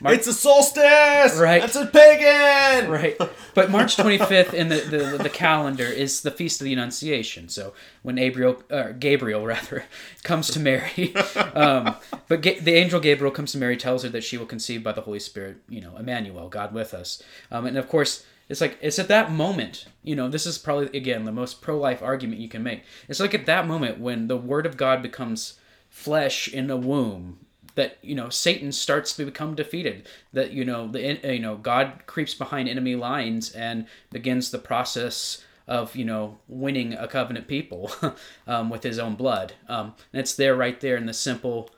Mar- 0.00 0.12
It's 0.12 0.28
a 0.28 0.32
solstice. 0.32 1.36
Right. 1.36 1.60
That's 1.60 1.74
a 1.74 1.86
pagan. 1.86 2.88
right. 2.88 3.16
But 3.54 3.70
March 3.70 3.96
25th 3.96 4.54
in 4.54 4.68
the, 4.68 4.76
the, 4.76 5.22
the 5.24 5.28
calendar 5.28 5.86
is 5.86 6.20
the 6.20 6.30
Feast 6.30 6.60
of 6.60 6.66
the 6.66 6.72
Annunciation. 6.72 7.48
So 7.48 7.72
when 8.02 8.14
Gabriel, 8.14 8.62
uh, 8.70 8.92
Gabriel 8.92 9.44
rather, 9.44 9.86
comes 10.22 10.48
to 10.52 10.60
Mary, 10.60 11.14
um, 11.54 11.96
but 12.28 12.42
Ga- 12.42 12.60
the 12.60 12.74
angel 12.74 13.00
Gabriel 13.00 13.32
comes 13.32 13.50
to 13.52 13.58
Mary, 13.58 13.76
tells 13.76 14.04
her 14.04 14.08
that 14.10 14.22
she 14.22 14.38
will 14.38 14.46
conceive 14.46 14.84
by 14.84 14.92
the 14.92 15.00
Holy 15.00 15.18
Spirit, 15.18 15.56
you 15.68 15.80
know, 15.80 15.96
Emmanuel, 15.96 16.48
God 16.48 16.72
with 16.72 16.94
us. 16.94 17.20
Um, 17.50 17.66
and 17.66 17.76
of 17.76 17.88
course, 17.88 18.24
it's 18.48 18.60
like, 18.60 18.78
it's 18.80 19.00
at 19.00 19.08
that 19.08 19.32
moment, 19.32 19.86
you 20.04 20.14
know, 20.14 20.28
this 20.28 20.46
is 20.46 20.58
probably, 20.58 20.96
again, 20.96 21.24
the 21.24 21.32
most 21.32 21.60
pro 21.60 21.76
life 21.76 22.02
argument 22.02 22.40
you 22.40 22.48
can 22.48 22.62
make. 22.62 22.84
It's 23.08 23.18
like 23.20 23.34
at 23.34 23.46
that 23.46 23.66
moment 23.66 23.98
when 23.98 24.28
the 24.28 24.36
Word 24.36 24.64
of 24.64 24.76
God 24.76 25.02
becomes 25.02 25.58
flesh 25.98 26.46
in 26.46 26.70
a 26.70 26.76
womb 26.76 27.40
that 27.74 27.98
you 28.02 28.14
know 28.14 28.28
Satan 28.28 28.70
starts 28.70 29.14
to 29.16 29.24
become 29.24 29.54
defeated. 29.56 30.08
That 30.32 30.52
you 30.52 30.64
know 30.64 30.86
the 30.88 31.18
you 31.34 31.40
know 31.40 31.56
God 31.56 32.04
creeps 32.06 32.34
behind 32.34 32.68
enemy 32.68 32.94
lines 32.94 33.50
and 33.52 33.86
begins 34.10 34.50
the 34.50 34.58
process 34.58 35.44
of 35.66 35.96
you 35.96 36.04
know 36.04 36.38
winning 36.46 36.94
a 36.94 37.08
covenant 37.08 37.48
people 37.48 37.90
um, 38.46 38.70
with 38.70 38.84
His 38.84 38.98
own 38.98 39.16
blood. 39.16 39.54
Um, 39.68 39.94
and 40.12 40.20
it's 40.20 40.34
there 40.34 40.54
right 40.54 40.80
there 40.80 40.96
in 40.96 41.06
the 41.06 41.12
simple 41.12 41.70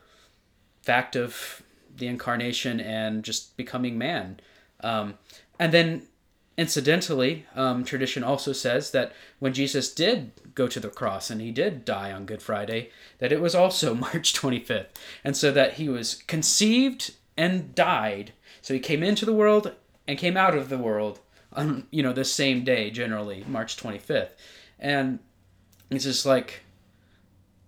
fact 0.83 1.15
of 1.15 1.63
the 1.95 2.07
incarnation 2.07 2.79
and 2.79 3.23
just 3.23 3.57
becoming 3.57 3.97
man. 3.97 4.39
Um, 4.81 5.17
and 5.59 5.71
then 5.71 6.07
incidentally, 6.57 7.45
um, 7.55 7.83
tradition 7.83 8.23
also 8.23 8.53
says 8.53 8.91
that 8.91 9.13
when 9.39 9.53
Jesus 9.53 9.93
did 9.93 10.31
go 10.53 10.67
to 10.67 10.79
the 10.79 10.89
cross 10.89 11.29
and 11.29 11.41
he 11.41 11.51
did 11.51 11.85
die 11.85 12.11
on 12.11 12.25
Good 12.25 12.41
Friday, 12.41 12.89
that 13.19 13.31
it 13.31 13.41
was 13.41 13.55
also 13.55 13.93
March 14.07 14.33
25th. 14.33 14.87
And 15.23 15.35
so 15.35 15.51
that 15.51 15.73
he 15.73 15.89
was 15.89 16.15
conceived 16.27 17.15
and 17.37 17.73
died. 17.73 18.33
So 18.61 18.73
he 18.73 18.79
came 18.79 19.03
into 19.03 19.25
the 19.25 19.33
world 19.33 19.73
and 20.07 20.17
came 20.17 20.37
out 20.37 20.55
of 20.55 20.69
the 20.69 20.77
world 20.77 21.19
on, 21.53 21.87
you 21.91 22.03
know, 22.03 22.13
the 22.13 22.25
same 22.25 22.63
day, 22.63 22.89
generally, 22.91 23.43
March 23.47 23.77
25th. 23.77 24.31
And 24.79 25.19
it's 25.89 26.03
just 26.05 26.25
like 26.25 26.61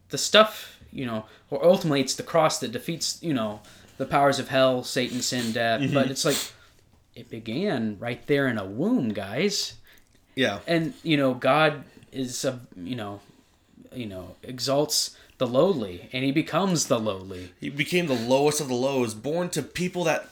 the 0.10 0.18
stuff, 0.18 0.80
you 0.92 1.06
know, 1.06 1.26
or 1.50 1.64
ultimately 1.66 2.02
it's 2.02 2.16
the 2.16 2.24
cross 2.24 2.60
that 2.60 2.72
defeats, 2.72 3.22
you 3.22 3.34
know, 3.34 3.62
the 3.98 4.06
powers 4.06 4.40
of 4.40 4.50
hell, 4.50 4.84
Satan, 4.84 5.22
sin, 5.22 5.52
death. 5.52 5.82
But 5.94 6.10
it's 6.12 6.26
like 6.26 6.38
it 7.16 7.30
began 7.30 7.98
right 8.00 8.26
there 8.28 8.48
in 8.48 8.58
a 8.58 8.66
womb, 8.66 9.10
guys. 9.14 9.76
Yeah. 10.36 10.60
And 10.68 10.94
you 11.04 11.18
know, 11.18 11.34
God 11.34 11.84
is 12.12 12.44
a 12.46 12.60
you 12.76 12.96
know, 12.96 13.20
you 13.94 14.06
know, 14.06 14.36
exalts 14.44 15.16
the 15.38 15.48
lowly, 15.48 16.10
and 16.14 16.24
He 16.24 16.32
becomes 16.32 16.88
the 16.88 17.00
lowly. 17.00 17.52
He 17.60 17.70
became 17.70 18.08
the 18.08 18.14
lowest 18.14 18.62
of 18.62 18.68
the 18.68 18.74
lows, 18.76 19.14
born 19.14 19.50
to 19.50 19.62
people 19.64 20.04
that, 20.06 20.30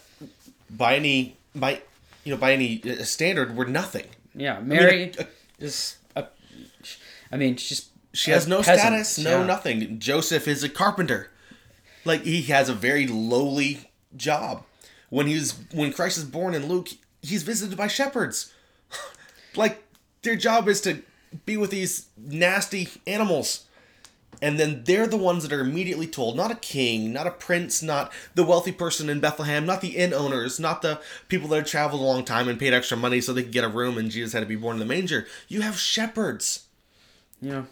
by 0.69 0.95
any 0.95 1.37
by, 1.55 1.81
you 2.23 2.31
know, 2.33 2.37
by 2.39 2.53
any 2.53 2.81
uh, 2.83 3.03
standard, 3.03 3.55
were 3.55 3.65
nothing. 3.65 4.05
Yeah, 4.33 4.59
Mary 4.59 5.11
a- 5.17 5.27
is 5.59 5.97
a. 6.15 6.25
I 7.31 7.37
mean, 7.37 7.57
she's 7.57 7.89
She 8.13 8.31
has 8.31 8.47
no 8.47 8.57
peasant, 8.61 9.05
status, 9.05 9.17
no 9.19 9.39
yeah. 9.41 9.45
nothing. 9.45 9.99
Joseph 9.99 10.47
is 10.47 10.63
a 10.63 10.69
carpenter. 10.69 11.29
Like 12.05 12.23
he 12.23 12.43
has 12.43 12.69
a 12.69 12.73
very 12.73 13.05
lowly 13.07 13.89
job. 14.15 14.63
When 15.11 15.27
he's 15.27 15.53
when 15.71 15.93
Christ 15.93 16.17
is 16.17 16.23
born 16.25 16.55
in 16.55 16.67
Luke, 16.67 16.89
he's 17.21 17.43
visited 17.43 17.77
by 17.77 17.87
shepherds. 17.87 18.51
like 19.55 19.83
their 20.23 20.35
job 20.35 20.67
is 20.67 20.81
to 20.81 21.03
be 21.45 21.57
with 21.57 21.69
these 21.69 22.07
nasty 22.17 22.89
animals. 23.05 23.65
And 24.41 24.59
then 24.59 24.83
they're 24.85 25.05
the 25.05 25.17
ones 25.17 25.43
that 25.43 25.53
are 25.53 25.59
immediately 25.61 26.07
told, 26.07 26.35
not 26.35 26.49
a 26.49 26.55
king, 26.55 27.13
not 27.13 27.27
a 27.27 27.31
prince, 27.31 27.83
not 27.83 28.11
the 28.33 28.43
wealthy 28.43 28.71
person 28.71 29.07
in 29.07 29.19
Bethlehem, 29.19 29.67
not 29.67 29.81
the 29.81 29.95
inn 29.97 30.15
owners, 30.15 30.59
not 30.59 30.81
the 30.81 30.99
people 31.27 31.47
that 31.49 31.57
had 31.57 31.67
traveled 31.67 32.01
a 32.01 32.05
long 32.05 32.25
time 32.25 32.47
and 32.47 32.57
paid 32.57 32.73
extra 32.73 32.97
money 32.97 33.21
so 33.21 33.33
they 33.33 33.43
could 33.43 33.51
get 33.51 33.63
a 33.63 33.69
room 33.69 33.99
and 33.99 34.09
Jesus 34.09 34.33
had 34.33 34.39
to 34.39 34.47
be 34.47 34.55
born 34.55 34.77
in 34.77 34.79
the 34.79 34.85
manger. 34.85 35.27
You 35.47 35.61
have 35.61 35.77
shepherds. 35.77 36.65
Yeah. 37.39 37.65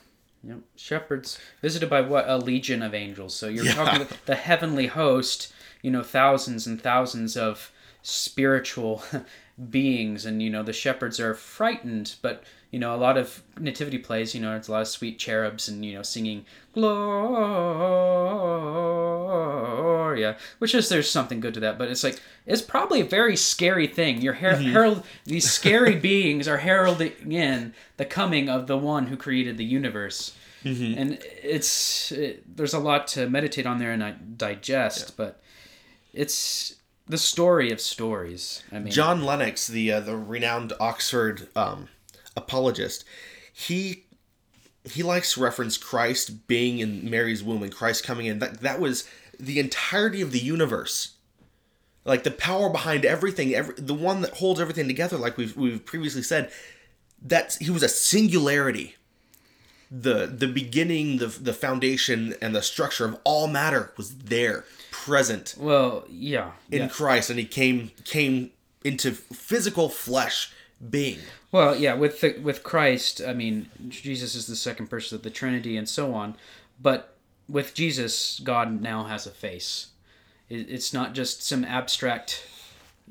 Yep. 0.43 0.59
Shepherds 0.75 1.39
visited 1.61 1.89
by 1.89 2.01
what 2.01 2.29
a 2.29 2.37
legion 2.37 2.83
of 2.83 2.93
angels. 2.93 3.33
So 3.35 3.47
you're 3.47 3.65
Yeah. 3.65 3.73
talking 3.73 4.01
about 4.03 4.25
the 4.27 4.35
heavenly 4.35 4.87
host, 4.87 5.51
you 5.81 5.91
know, 5.91 6.03
thousands 6.03 6.67
and 6.67 6.81
thousands 6.81 7.37
of 7.37 7.71
spiritual 8.01 9.03
beings 9.69 10.25
and 10.25 10.41
you 10.41 10.49
know 10.49 10.63
the 10.63 10.71
shepherds 10.73 11.19
are 11.19 11.33
frightened, 11.33 12.15
but 12.21 12.43
you 12.71 12.79
know 12.79 12.95
a 12.95 12.97
lot 12.97 13.17
of 13.17 13.43
nativity 13.59 13.97
plays, 13.97 14.33
you 14.33 14.39
know, 14.41 14.55
it's 14.55 14.69
a 14.69 14.71
lot 14.71 14.81
of 14.81 14.87
sweet 14.87 15.19
cherubs 15.19 15.67
and 15.67 15.83
you 15.83 15.93
know 15.93 16.01
singing 16.01 16.45
Gloria, 16.73 17.97
which 20.59 20.73
is 20.73 20.87
there's 20.87 21.09
something 21.09 21.39
good 21.41 21.53
to 21.55 21.59
that, 21.59 21.77
but 21.77 21.89
it's 21.89 22.03
like 22.03 22.21
it's 22.45 22.61
probably 22.61 23.01
a 23.01 23.05
very 23.05 23.35
scary 23.35 23.87
thing. 23.87 24.21
Your 24.21 24.33
her- 24.33 24.53
mm-hmm. 24.53 24.71
herald 24.71 25.03
these 25.25 25.49
scary 25.49 25.95
beings 25.99 26.47
are 26.47 26.57
heralding 26.57 27.31
in 27.31 27.73
the 27.97 28.05
coming 28.05 28.47
of 28.49 28.67
the 28.67 28.77
one 28.77 29.07
who 29.07 29.17
created 29.17 29.57
the 29.57 29.65
universe. 29.65 30.35
Mm-hmm. 30.63 30.99
And 30.99 31.19
it's 31.41 32.11
it, 32.11 32.55
there's 32.57 32.73
a 32.73 32.79
lot 32.79 33.07
to 33.09 33.29
meditate 33.29 33.65
on 33.65 33.79
there 33.79 33.91
and 33.91 34.37
digest, 34.37 35.15
but 35.17 35.41
it's 36.13 36.75
the 37.07 37.17
story 37.17 37.71
of 37.71 37.81
stories. 37.81 38.63
I 38.71 38.79
mean, 38.79 38.91
John 38.91 39.23
Lennox, 39.23 39.67
the 39.67 39.91
uh, 39.91 39.99
the 39.99 40.15
renowned 40.15 40.73
Oxford 40.79 41.47
um, 41.55 41.89
apologist, 42.35 43.03
he 43.53 44.05
he 44.85 45.03
likes 45.03 45.33
to 45.33 45.41
reference 45.41 45.77
Christ 45.77 46.47
being 46.47 46.79
in 46.79 47.09
Mary's 47.09 47.43
womb 47.43 47.63
and 47.63 47.73
Christ 47.73 48.03
coming 48.03 48.25
in. 48.27 48.39
That 48.39 48.61
that 48.61 48.79
was 48.79 49.09
the 49.39 49.59
entirety 49.59 50.21
of 50.21 50.31
the 50.31 50.39
universe, 50.39 51.15
like 52.05 52.23
the 52.23 52.31
power 52.31 52.69
behind 52.69 53.05
everything, 53.05 53.53
every 53.55 53.75
the 53.75 53.93
one 53.93 54.21
that 54.21 54.35
holds 54.35 54.59
everything 54.59 54.87
together. 54.87 55.17
Like 55.17 55.37
we've 55.37 55.55
we've 55.55 55.85
previously 55.85 56.23
said, 56.23 56.51
that 57.21 57.57
he 57.59 57.71
was 57.71 57.83
a 57.83 57.89
singularity. 57.89 58.95
The 59.91 60.27
the 60.27 60.47
beginning, 60.47 61.17
the 61.17 61.27
the 61.27 61.53
foundation, 61.53 62.35
and 62.41 62.55
the 62.55 62.61
structure 62.61 63.05
of 63.05 63.17
all 63.23 63.47
matter 63.47 63.91
was 63.97 64.15
there, 64.15 64.63
present 65.09 65.55
well, 65.57 66.05
yeah, 66.07 66.51
in 66.71 66.83
yeah. 66.83 66.87
Christ, 66.87 67.31
and 67.31 67.39
he 67.39 67.45
came 67.45 67.91
came 68.03 68.51
into 68.83 69.11
physical 69.11 69.89
flesh 69.89 70.53
being. 70.87 71.19
Well, 71.51 71.75
yeah, 71.75 71.95
with 71.95 72.21
the, 72.21 72.37
with 72.39 72.61
Christ, 72.61 73.21
I 73.27 73.33
mean, 73.33 73.69
Jesus 73.89 74.35
is 74.35 74.45
the 74.45 74.55
second 74.55 74.87
person 74.87 75.15
of 75.15 75.23
the 75.23 75.31
Trinity 75.31 75.75
and 75.77 75.89
so 75.89 76.13
on, 76.13 76.35
but 76.79 77.17
with 77.49 77.73
Jesus, 77.73 78.39
God 78.43 78.81
now 78.81 79.05
has 79.05 79.25
a 79.25 79.31
face. 79.31 79.87
It, 80.47 80.69
it's 80.69 80.93
not 80.93 81.13
just 81.13 81.41
some 81.41 81.65
abstract 81.65 82.47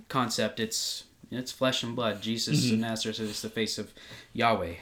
concept. 0.09 0.61
It's 0.61 1.05
it's 1.31 1.53
flesh 1.53 1.83
and 1.83 1.97
blood. 1.97 2.23
Jesus 2.23 2.71
of 2.71 2.79
Nazareth 2.79 3.17
mm-hmm. 3.17 3.27
is 3.27 3.43
the 3.43 3.51
face 3.51 3.77
of 3.77 3.93
Yahweh. 4.33 4.77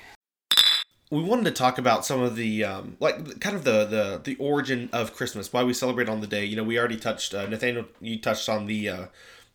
We 1.10 1.22
wanted 1.22 1.44
to 1.44 1.50
talk 1.52 1.78
about 1.78 2.04
some 2.04 2.20
of 2.20 2.34
the 2.34 2.64
um, 2.64 2.96
like 2.98 3.40
kind 3.40 3.54
of 3.54 3.62
the 3.64 3.84
the 3.84 4.20
the 4.24 4.36
origin 4.36 4.88
of 4.92 5.14
Christmas, 5.14 5.52
why 5.52 5.62
we 5.62 5.72
celebrate 5.72 6.08
on 6.08 6.20
the 6.20 6.26
day. 6.26 6.44
You 6.44 6.56
know, 6.56 6.64
we 6.64 6.78
already 6.78 6.96
touched 6.96 7.32
uh, 7.34 7.46
Nathaniel. 7.46 7.84
You 8.00 8.18
touched 8.18 8.48
on 8.48 8.66
the 8.66 8.88
uh, 8.88 9.06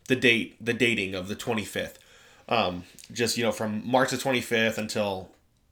the 0.07 0.15
date, 0.15 0.55
the 0.63 0.73
dating 0.73 1.13
of 1.13 1.27
the 1.27 1.35
twenty 1.35 1.65
fifth. 1.65 1.99
Um, 2.47 2.83
just 3.11 3.37
you 3.37 3.43
know, 3.43 3.51
from 3.51 3.81
March 3.85 4.11
the 4.11 4.17
twenty 4.17 4.39
fifth 4.41 4.77
until 4.77 5.29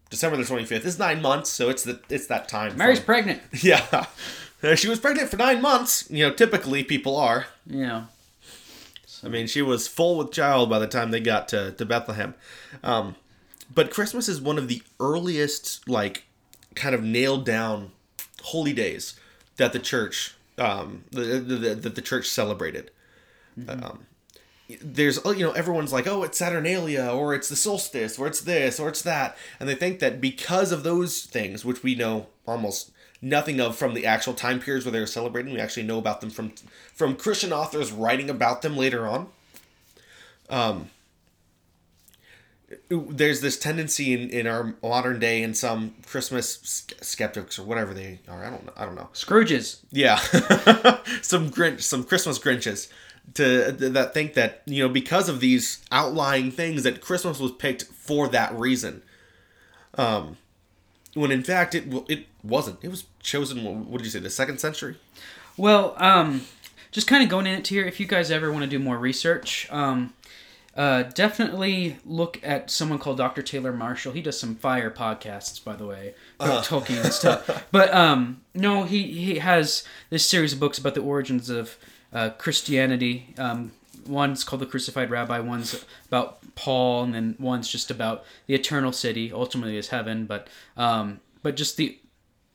December 0.09 0.35
the 0.35 0.43
twenty 0.45 0.65
fifth 0.65 0.85
is 0.85 0.99
nine 0.99 1.21
months, 1.21 1.49
so 1.49 1.69
it's 1.69 1.83
the 1.83 2.01
it's 2.09 2.27
that 2.27 2.49
time. 2.49 2.75
Mary's 2.77 2.99
from- 2.99 3.05
pregnant. 3.05 3.41
yeah. 3.61 4.05
Uh, 4.61 4.75
She 4.75 4.89
was 4.89 4.99
pregnant 4.99 5.29
for 5.29 5.37
nine 5.37 5.61
months. 5.61 6.09
You 6.11 6.27
know, 6.27 6.33
typically 6.33 6.83
people 6.83 7.15
are. 7.15 7.45
Yeah. 7.65 7.87
know, 7.87 8.07
I 9.23 9.29
mean, 9.29 9.47
she 9.47 9.61
was 9.61 9.87
full 9.87 10.17
with 10.17 10.31
child 10.33 10.69
by 10.69 10.79
the 10.79 10.87
time 10.87 11.11
they 11.11 11.21
got 11.21 11.47
to, 11.49 11.71
to 11.71 11.85
Bethlehem. 11.85 12.35
Um, 12.83 13.15
but 13.73 13.91
Christmas 13.91 14.27
is 14.27 14.41
one 14.41 14.57
of 14.57 14.67
the 14.67 14.81
earliest, 14.99 15.87
like, 15.87 16.25
kind 16.75 16.95
of 16.95 17.03
nailed 17.03 17.45
down 17.45 17.91
holy 18.43 18.73
days 18.73 19.19
that 19.57 19.73
the 19.73 19.79
church, 19.79 20.35
um, 20.57 21.03
the, 21.11 21.21
the, 21.21 21.55
the, 21.55 21.75
that 21.75 21.95
the 21.95 22.01
church 22.01 22.27
celebrated. 22.27 22.91
Um, 23.67 24.05
there's, 24.81 25.19
oh, 25.25 25.31
you 25.31 25.45
know, 25.45 25.51
everyone's 25.51 25.91
like, 25.91 26.07
oh, 26.07 26.23
it's 26.23 26.37
Saturnalia, 26.37 27.11
or 27.11 27.33
it's 27.33 27.49
the 27.49 27.55
solstice, 27.55 28.19
or 28.19 28.27
it's 28.27 28.41
this, 28.41 28.79
or 28.79 28.87
it's 28.87 29.01
that. 29.01 29.37
And 29.59 29.67
they 29.67 29.75
think 29.75 29.99
that 29.99 30.21
because 30.21 30.71
of 30.71 30.83
those 30.83 31.23
things, 31.25 31.65
which 31.65 31.83
we 31.83 31.95
know 31.95 32.27
almost 32.47 32.91
nothing 33.21 33.59
of 33.59 33.75
from 33.75 33.93
the 33.93 34.05
actual 34.05 34.33
time 34.33 34.59
periods 34.59 34.85
where 34.85 34.91
they 34.91 34.99
were 34.99 35.07
celebrating, 35.07 35.53
we 35.53 35.59
actually 35.59 35.83
know 35.83 35.97
about 35.97 36.21
them 36.21 36.29
from 36.29 36.53
from 36.93 37.15
Christian 37.15 37.51
authors 37.51 37.91
writing 37.91 38.29
about 38.29 38.61
them 38.61 38.77
later 38.77 39.07
on. 39.07 39.27
Um, 40.49 40.89
there's 42.89 43.41
this 43.41 43.57
tendency 43.57 44.13
in, 44.13 44.29
in 44.29 44.47
our 44.47 44.75
modern 44.81 45.19
day 45.19 45.41
and 45.43 45.55
some 45.55 45.95
Christmas 46.05 46.85
skeptics 47.01 47.57
or 47.57 47.63
whatever 47.63 47.93
they 47.93 48.19
are. 48.27 48.43
I 48.45 48.49
don't 48.49 48.65
know. 48.65 48.73
I 48.77 48.85
don't 48.85 48.95
know. 48.95 49.09
Scrooges. 49.13 49.79
Yeah, 49.91 50.17
some 51.21 51.49
Grinch, 51.49 51.81
some 51.81 52.03
Christmas 52.03 52.39
Grinches, 52.39 52.89
to 53.35 53.71
that 53.71 54.13
think 54.13 54.33
that 54.35 54.61
you 54.65 54.83
know 54.83 54.89
because 54.89 55.29
of 55.29 55.39
these 55.39 55.83
outlying 55.91 56.51
things 56.51 56.83
that 56.83 57.01
Christmas 57.01 57.39
was 57.39 57.51
picked 57.51 57.83
for 57.83 58.27
that 58.29 58.53
reason. 58.53 59.03
Um, 59.95 60.37
when 61.13 61.31
in 61.31 61.43
fact 61.43 61.75
it 61.75 61.85
it 62.07 62.27
wasn't. 62.43 62.79
It 62.81 62.89
was 62.89 63.05
chosen. 63.19 63.63
What, 63.63 63.75
what 63.75 63.97
did 63.97 64.05
you 64.05 64.11
say? 64.11 64.19
The 64.19 64.29
second 64.29 64.59
century. 64.59 64.97
Well, 65.57 65.95
um, 65.97 66.41
just 66.91 67.07
kind 67.07 67.23
of 67.23 67.29
going 67.29 67.47
into 67.47 67.73
here, 67.73 67.85
if 67.85 67.99
you 67.99 68.07
guys 68.07 68.31
ever 68.31 68.51
want 68.51 68.63
to 68.63 68.69
do 68.69 68.79
more 68.79 68.97
research, 68.97 69.67
um, 69.71 70.13
uh, 70.79 71.03
definitely 71.03 71.97
look 72.05 72.39
at 72.41 72.71
someone 72.71 72.99
called 72.99 73.17
Dr. 73.17 73.41
Taylor 73.41 73.73
Marshall. 73.73 74.13
He 74.13 74.21
does 74.21 74.39
some 74.39 74.55
fire 74.55 74.89
podcasts, 74.89 75.61
by 75.61 75.75
the 75.75 75.85
way, 75.85 76.13
about 76.39 76.63
Tolkien 76.63 77.03
and 77.03 77.13
stuff. 77.13 77.65
But 77.71 77.93
um, 77.93 78.39
no, 78.55 78.85
he 78.85 79.03
he 79.03 79.39
has 79.39 79.83
this 80.09 80.25
series 80.25 80.53
of 80.53 80.59
books 80.61 80.77
about 80.77 80.95
the 80.95 81.01
origins 81.01 81.49
of 81.49 81.77
uh, 82.13 82.29
Christianity. 82.29 83.33
Um, 83.37 83.73
one's 84.07 84.45
called 84.45 84.61
the 84.61 84.65
Crucified 84.65 85.11
Rabbi. 85.11 85.39
One's 85.39 85.85
about 86.07 86.39
Paul, 86.55 87.03
and 87.03 87.13
then 87.13 87.35
one's 87.39 87.67
just 87.67 87.91
about 87.91 88.23
the 88.47 88.55
eternal 88.55 88.93
city, 88.93 89.33
ultimately 89.33 89.75
is 89.75 89.89
heaven. 89.89 90.27
But 90.27 90.47
um, 90.77 91.19
but 91.43 91.57
just 91.57 91.75
the 91.75 91.99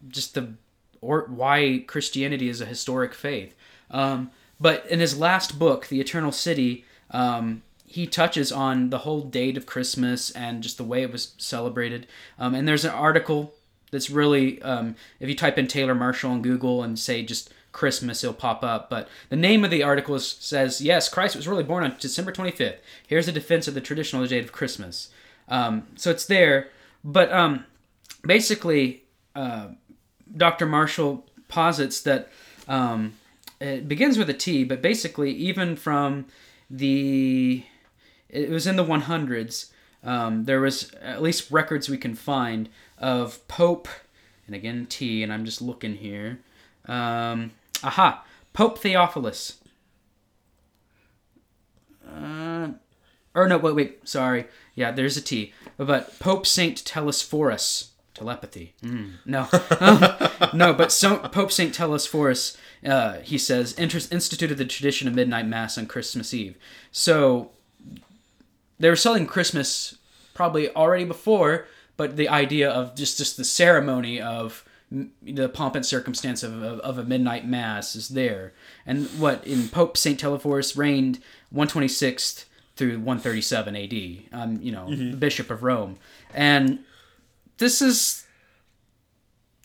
just 0.08 0.32
the 0.32 0.54
or 1.02 1.26
why 1.28 1.84
Christianity 1.86 2.48
is 2.48 2.62
a 2.62 2.66
historic 2.66 3.12
faith. 3.12 3.54
Um, 3.90 4.30
but 4.58 4.86
in 4.86 5.00
his 5.00 5.18
last 5.18 5.58
book, 5.58 5.88
The 5.88 6.00
Eternal 6.00 6.32
City, 6.32 6.86
um, 7.10 7.62
he 7.94 8.08
touches 8.08 8.50
on 8.50 8.90
the 8.90 8.98
whole 8.98 9.20
date 9.20 9.56
of 9.56 9.66
Christmas 9.66 10.32
and 10.32 10.64
just 10.64 10.78
the 10.78 10.82
way 10.82 11.02
it 11.02 11.12
was 11.12 11.32
celebrated. 11.38 12.08
Um, 12.40 12.52
and 12.52 12.66
there's 12.66 12.84
an 12.84 12.90
article 12.90 13.54
that's 13.92 14.10
really, 14.10 14.60
um, 14.62 14.96
if 15.20 15.28
you 15.28 15.36
type 15.36 15.58
in 15.58 15.68
Taylor 15.68 15.94
Marshall 15.94 16.32
on 16.32 16.42
Google 16.42 16.82
and 16.82 16.98
say 16.98 17.22
just 17.22 17.54
Christmas, 17.70 18.24
it'll 18.24 18.34
pop 18.34 18.64
up. 18.64 18.90
But 18.90 19.08
the 19.28 19.36
name 19.36 19.62
of 19.62 19.70
the 19.70 19.84
article 19.84 20.16
is, 20.16 20.26
says, 20.26 20.80
Yes, 20.80 21.08
Christ 21.08 21.36
was 21.36 21.46
really 21.46 21.62
born 21.62 21.84
on 21.84 21.94
December 22.00 22.32
25th. 22.32 22.78
Here's 23.06 23.28
a 23.28 23.32
defense 23.32 23.68
of 23.68 23.74
the 23.74 23.80
traditional 23.80 24.26
date 24.26 24.42
of 24.42 24.50
Christmas. 24.50 25.10
Um, 25.48 25.86
so 25.94 26.10
it's 26.10 26.26
there. 26.26 26.70
But 27.04 27.30
um, 27.30 27.64
basically, 28.26 29.04
uh, 29.36 29.68
Dr. 30.36 30.66
Marshall 30.66 31.26
posits 31.46 32.00
that 32.00 32.28
um, 32.66 33.12
it 33.60 33.86
begins 33.86 34.18
with 34.18 34.28
a 34.28 34.34
T, 34.34 34.64
but 34.64 34.82
basically, 34.82 35.30
even 35.30 35.76
from 35.76 36.26
the 36.68 37.62
it 38.34 38.50
was 38.50 38.66
in 38.66 38.76
the 38.76 38.84
100s. 38.84 39.70
Um, 40.02 40.44
there 40.44 40.60
was 40.60 40.92
at 41.00 41.22
least 41.22 41.50
records 41.50 41.88
we 41.88 41.96
can 41.96 42.14
find 42.14 42.68
of 42.98 43.46
Pope, 43.48 43.88
and 44.46 44.54
again 44.54 44.86
T, 44.86 45.22
and 45.22 45.32
I'm 45.32 45.44
just 45.44 45.62
looking 45.62 45.96
here. 45.96 46.40
Um, 46.86 47.52
aha, 47.82 48.24
Pope 48.52 48.78
Theophilus. 48.78 49.60
Uh, 52.06 52.68
or 53.34 53.48
no, 53.48 53.56
wait, 53.56 53.74
wait, 53.74 54.08
sorry. 54.08 54.46
Yeah, 54.74 54.90
there's 54.90 55.16
a 55.16 55.22
T. 55.22 55.52
But 55.76 56.18
Pope 56.18 56.46
Saint 56.46 56.84
Telesphorus 56.84 57.90
telepathy. 58.14 58.74
Mm, 58.82 59.14
no, 59.24 59.48
no, 60.54 60.72
but 60.72 60.92
so, 60.92 61.18
Pope 61.18 61.50
Saint 61.50 61.74
Telesphorus, 61.74 62.56
uh, 62.86 63.18
he 63.20 63.38
says, 63.38 63.72
instituted 63.78 64.56
the 64.56 64.64
tradition 64.64 65.08
of 65.08 65.14
midnight 65.14 65.46
mass 65.46 65.76
on 65.76 65.86
Christmas 65.86 66.32
Eve. 66.32 66.56
So 66.92 67.50
they 68.84 68.90
were 68.90 68.96
selling 68.96 69.26
Christmas 69.26 69.96
probably 70.34 70.68
already 70.74 71.06
before, 71.06 71.66
but 71.96 72.18
the 72.18 72.28
idea 72.28 72.70
of 72.70 72.94
just 72.94 73.16
just 73.16 73.38
the 73.38 73.44
ceremony 73.44 74.20
of 74.20 74.62
the 75.22 75.48
pomp 75.48 75.74
and 75.74 75.86
circumstance 75.86 76.42
of, 76.42 76.62
of, 76.62 76.80
of, 76.80 76.98
a 76.98 77.04
midnight 77.04 77.48
mass 77.48 77.96
is 77.96 78.10
there. 78.10 78.52
And 78.84 79.06
what 79.18 79.44
in 79.46 79.70
Pope 79.70 79.96
Saint 79.96 80.20
Telesphorus 80.20 80.76
reigned 80.76 81.18
126th 81.52 82.44
through 82.76 82.98
137 82.98 83.74
AD. 83.74 84.38
Um, 84.38 84.60
you 84.60 84.70
know, 84.70 84.86
mm-hmm. 84.86 85.12
the 85.12 85.16
Bishop 85.16 85.50
of 85.50 85.62
Rome, 85.62 85.96
and 86.34 86.80
this 87.56 87.80
is 87.80 88.26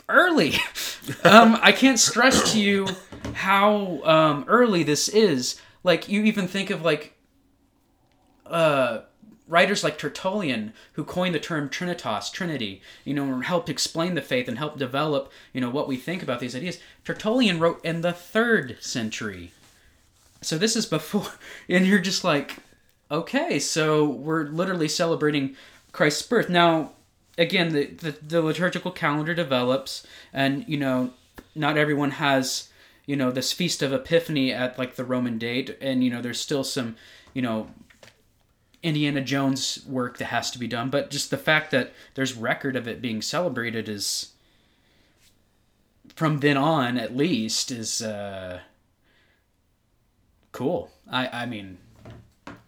early. 0.08 0.54
um, 1.26 1.60
I 1.62 1.74
can't 1.74 2.00
stress 2.00 2.54
to 2.54 2.60
you 2.62 2.88
how 3.34 4.02
um, 4.04 4.46
early 4.48 4.84
this 4.84 5.10
is. 5.10 5.60
Like 5.84 6.08
you 6.08 6.24
even 6.24 6.48
think 6.48 6.70
of 6.70 6.84
like 6.84 7.18
uh, 8.46 9.02
writers 9.50 9.84
like 9.84 9.98
Tertullian, 9.98 10.74
who 10.94 11.04
coined 11.04 11.34
the 11.34 11.40
term 11.40 11.70
Trinitas, 11.70 12.32
Trinity, 12.32 12.82
you 13.04 13.16
know, 13.16 13.40
helped 13.42 13.68
explain 13.68 14.14
the 14.14 14.22
faith 14.22 14.48
and 14.48 14.60
helped 14.60 14.78
develop, 14.78 15.32
you 15.52 15.60
know, 15.60 15.72
what 15.72 15.88
we 15.88 15.98
think 15.98 16.22
about 16.22 16.40
these 16.40 16.56
ideas. 16.56 16.80
Tertullian 17.04 17.60
wrote 17.60 17.84
in 17.84 18.02
the 18.02 18.14
third 18.14 18.78
century. 18.80 19.52
So 20.42 20.58
this 20.58 20.76
is 20.76 20.86
before, 20.86 21.28
and 21.70 21.86
you're 21.86 22.00
just 22.00 22.24
like, 22.24 22.58
okay, 23.12 23.60
so 23.60 24.06
we're 24.08 24.44
literally 24.44 24.88
celebrating 24.88 25.56
Christ's 25.92 26.22
birth. 26.22 26.48
Now, 26.48 26.92
again, 27.38 27.74
the, 27.74 27.88
the, 27.88 28.12
the 28.12 28.42
liturgical 28.42 28.92
calendar 28.92 29.34
develops, 29.34 30.06
and, 30.32 30.64
you 30.68 30.78
know, 30.78 31.12
not 31.56 31.76
everyone 31.76 32.12
has, 32.12 32.70
you 33.08 33.16
know, 33.16 33.32
this 33.32 33.52
Feast 33.52 33.82
of 33.82 33.92
Epiphany 33.92 34.54
at 34.54 34.78
like 34.78 34.96
the 34.96 35.04
Roman 35.04 35.40
date, 35.40 35.76
and, 35.82 36.04
you 36.04 36.12
know, 36.12 36.22
there's 36.22 36.40
still 36.40 36.64
some, 36.64 36.96
you 37.34 37.42
know, 37.42 37.72
Indiana 38.82 39.22
Jones 39.22 39.86
work 39.86 40.18
that 40.18 40.26
has 40.26 40.52
to 40.52 40.60
be 40.60 40.68
done, 40.68 40.90
but 40.90 41.10
just 41.10 41.30
the 41.30 41.38
fact 41.38 41.72
that 41.72 41.92
there's 42.16 42.34
record 42.34 42.76
of 42.76 42.88
it 42.88 43.02
being 43.02 43.22
celebrated 43.22 43.90
is 43.90 44.32
from 46.16 46.40
then 46.40 46.58
on 46.58 46.98
at 46.98 47.16
least 47.16 47.72
is 47.72 48.02
uh, 48.02 48.60
cool. 50.52 50.92
I 51.12 51.28
I 51.28 51.46
mean 51.46 51.78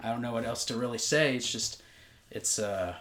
I 0.03 0.09
don't 0.09 0.21
know 0.21 0.33
what 0.33 0.45
else 0.45 0.65
to 0.65 0.75
really 0.75 0.97
say. 0.97 1.35
It's 1.35 1.51
just 1.51 1.81
it's 2.29 2.59
uh, 2.59 2.95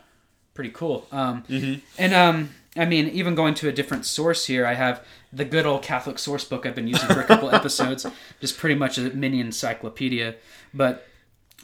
pretty 0.54 0.70
cool. 0.70 1.06
Um, 1.10 1.42
mm-hmm. 1.44 1.80
And 1.98 2.14
um, 2.14 2.50
I 2.76 2.84
mean, 2.84 3.08
even 3.08 3.34
going 3.34 3.54
to 3.54 3.68
a 3.68 3.72
different 3.72 4.06
source 4.06 4.46
here, 4.46 4.66
I 4.66 4.74
have 4.74 5.04
the 5.32 5.44
good 5.44 5.66
old 5.66 5.82
Catholic 5.82 6.18
source 6.18 6.44
book 6.44 6.66
I've 6.66 6.74
been 6.74 6.88
using 6.88 7.08
for 7.08 7.20
a 7.20 7.24
couple 7.24 7.50
episodes, 7.54 8.06
just 8.40 8.58
pretty 8.58 8.74
much 8.74 8.98
a 8.98 9.10
mini 9.10 9.40
encyclopedia. 9.40 10.36
But 10.74 11.06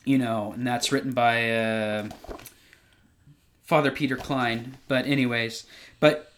you 0.06 0.16
know, 0.16 0.52
and 0.52 0.66
that's 0.66 0.90
written 0.90 1.12
by 1.12 1.50
uh, 1.50 2.08
Father 3.64 3.90
Peter 3.90 4.16
Klein. 4.16 4.78
But 4.88 5.04
anyways, 5.06 5.66
but 6.00 6.32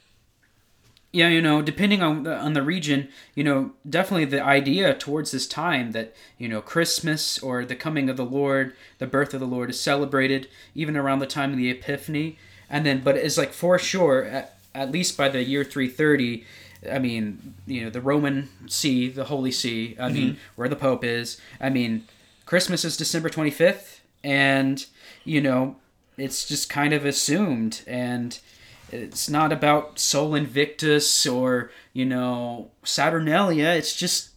yeah, 1.13 1.29
you 1.29 1.41
know, 1.41 1.63
depending 1.63 2.03
on 2.03 2.25
the, 2.25 2.37
on 2.37 2.55
the 2.55 2.63
region, 2.63 3.09
you 3.35 3.45
know, 3.45 3.73
definitely 3.89 4.25
the 4.25 4.43
idea 4.43 4.95
towards 4.95 5.31
this 5.31 5.47
time 5.47 5.93
that 5.93 6.15
you 6.39 6.49
know 6.49 6.61
Christmas 6.61 7.39
or 7.39 7.65
the 7.65 7.77
coming 7.77 8.09
of 8.11 8.17
the 8.17 8.25
Lord, 8.25 8.75
the 8.99 9.07
birth 9.07 9.35
of 9.35 9.41
the 9.41 9.47
Lord 9.47 9.71
is 9.71 9.79
celebrated 9.79 10.49
even 10.75 10.97
around 10.97 11.21
the 11.21 11.27
time 11.27 11.51
of 11.51 11.59
the 11.59 11.71
Epiphany, 11.71 12.39
and 12.69 12.85
then 12.85 13.01
but 13.01 13.17
it's 13.17 13.39
like 13.39 13.53
for 13.53 13.79
sure 13.79 14.25
at, 14.25 14.59
at 14.75 14.91
least 14.91 15.17
by 15.17 15.29
the 15.29 15.43
year 15.43 15.63
three 15.63 15.89
thirty. 15.89 16.45
I 16.89 17.01
mean, 17.01 17.55
you 17.67 17.83
know, 17.83 17.91
the 17.91 18.01
Roman 18.01 18.51
See, 18.69 19.09
the 19.09 19.25
Holy 19.25 19.51
See. 19.51 19.97
I 19.99 20.05
mm-hmm. 20.05 20.15
mean, 20.15 20.37
where 20.55 20.69
the 20.69 20.77
Pope 20.77 21.03
is. 21.03 21.41
I 21.61 21.71
mean, 21.71 22.05
Christmas 22.49 22.83
is 22.83 22.97
December 22.97 23.29
25th, 23.29 23.99
and, 24.25 24.87
you 25.23 25.39
know, 25.39 25.77
it's 26.17 26.49
just 26.49 26.71
kind 26.71 26.95
of 26.95 27.05
assumed. 27.05 27.83
And 27.87 28.39
it's 28.91 29.29
not 29.29 29.53
about 29.53 29.99
Sol 29.99 30.35
Invictus 30.35 31.27
or, 31.27 31.71
you 31.93 32.07
know, 32.07 32.71
Saturnalia. 32.85 33.75
It's 33.75 33.95
just 33.95 34.28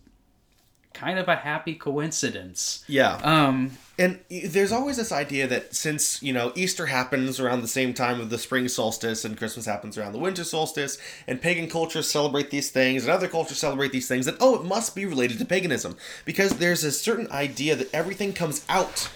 kind 0.94 1.20
of 1.20 1.28
a 1.28 1.36
happy 1.36 1.76
coincidence. 1.76 2.84
Yeah. 2.88 3.16
Um, 3.24 3.78
and 3.98 4.20
there's 4.30 4.72
always 4.72 4.98
this 4.98 5.12
idea 5.12 5.48
that 5.48 5.76
since 5.76 6.22
you 6.24 6.34
know 6.34 6.52
Easter 6.56 6.88
happens 6.88 7.40
around 7.40 7.62
the 7.62 7.68
same 7.68 7.94
time 7.94 8.20
of 8.20 8.30
the 8.30 8.38
spring 8.38 8.68
solstice 8.68 9.24
and 9.24 9.38
Christmas 9.38 9.66
happens 9.66 9.98
around 9.98 10.14
the 10.14 10.20
winter 10.20 10.44
solstice, 10.44 10.98
and 11.28 11.42
pagan 11.42 11.70
cultures 11.70 12.10
celebrate 12.10 12.50
these 12.50 12.72
things 12.72 13.04
and 13.04 13.12
other 13.12 13.28
cultures 13.28 13.60
celebrate 13.60 13.92
these 13.92 14.08
things, 14.08 14.26
that 14.26 14.38
oh, 14.40 14.56
it 14.56 14.66
must 14.66 14.96
be 14.96 15.06
related 15.06 15.38
to 15.40 15.46
paganism 15.46 15.96
because 16.26 16.58
there's 16.58 16.84
a 16.84 16.92
certain 16.92 17.30
idea 17.32 17.76
that 17.76 17.94
everything 17.94 18.34
comes 18.34 18.66
out, 18.68 19.10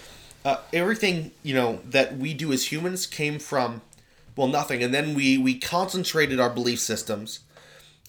uh, 0.44 0.58
everything 0.72 1.32
you 1.42 1.56
know 1.56 1.80
that 1.86 2.18
we 2.18 2.34
do 2.34 2.54
as 2.54 2.72
humans 2.72 3.08
came 3.08 3.40
from, 3.40 3.82
well, 4.36 4.48
nothing, 4.48 4.84
and 4.84 4.94
then 4.94 5.16
we 5.16 5.38
we 5.38 5.58
concentrated 5.58 6.40
our 6.40 6.50
belief 6.50 6.80
systems, 6.80 7.40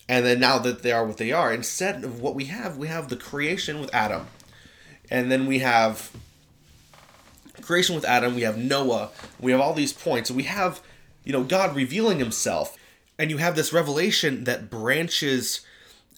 and 0.08 0.24
then 0.24 0.40
now 0.40 0.58
that 0.58 0.82
they 0.82 0.92
are 0.92 1.04
what 1.04 1.16
they 1.16 1.32
are, 1.32 1.52
instead 1.52 2.04
of 2.04 2.20
what 2.20 2.34
we 2.34 2.46
have, 2.46 2.76
we 2.76 2.88
have 2.88 3.08
the 3.08 3.16
creation 3.16 3.80
with 3.80 3.94
Adam, 3.94 4.26
and 5.10 5.30
then 5.30 5.46
we 5.46 5.60
have 5.60 6.10
creation 7.66 7.94
with 7.94 8.04
Adam, 8.04 8.34
we 8.34 8.42
have 8.42 8.56
Noah, 8.56 9.10
we 9.40 9.52
have 9.52 9.60
all 9.60 9.74
these 9.74 9.92
points. 9.92 10.30
We 10.30 10.44
have, 10.44 10.80
you 11.24 11.32
know, 11.32 11.42
God 11.42 11.74
revealing 11.74 12.18
himself. 12.18 12.76
And 13.18 13.30
you 13.30 13.38
have 13.38 13.56
this 13.56 13.72
revelation 13.72 14.44
that 14.44 14.70
branches 14.70 15.62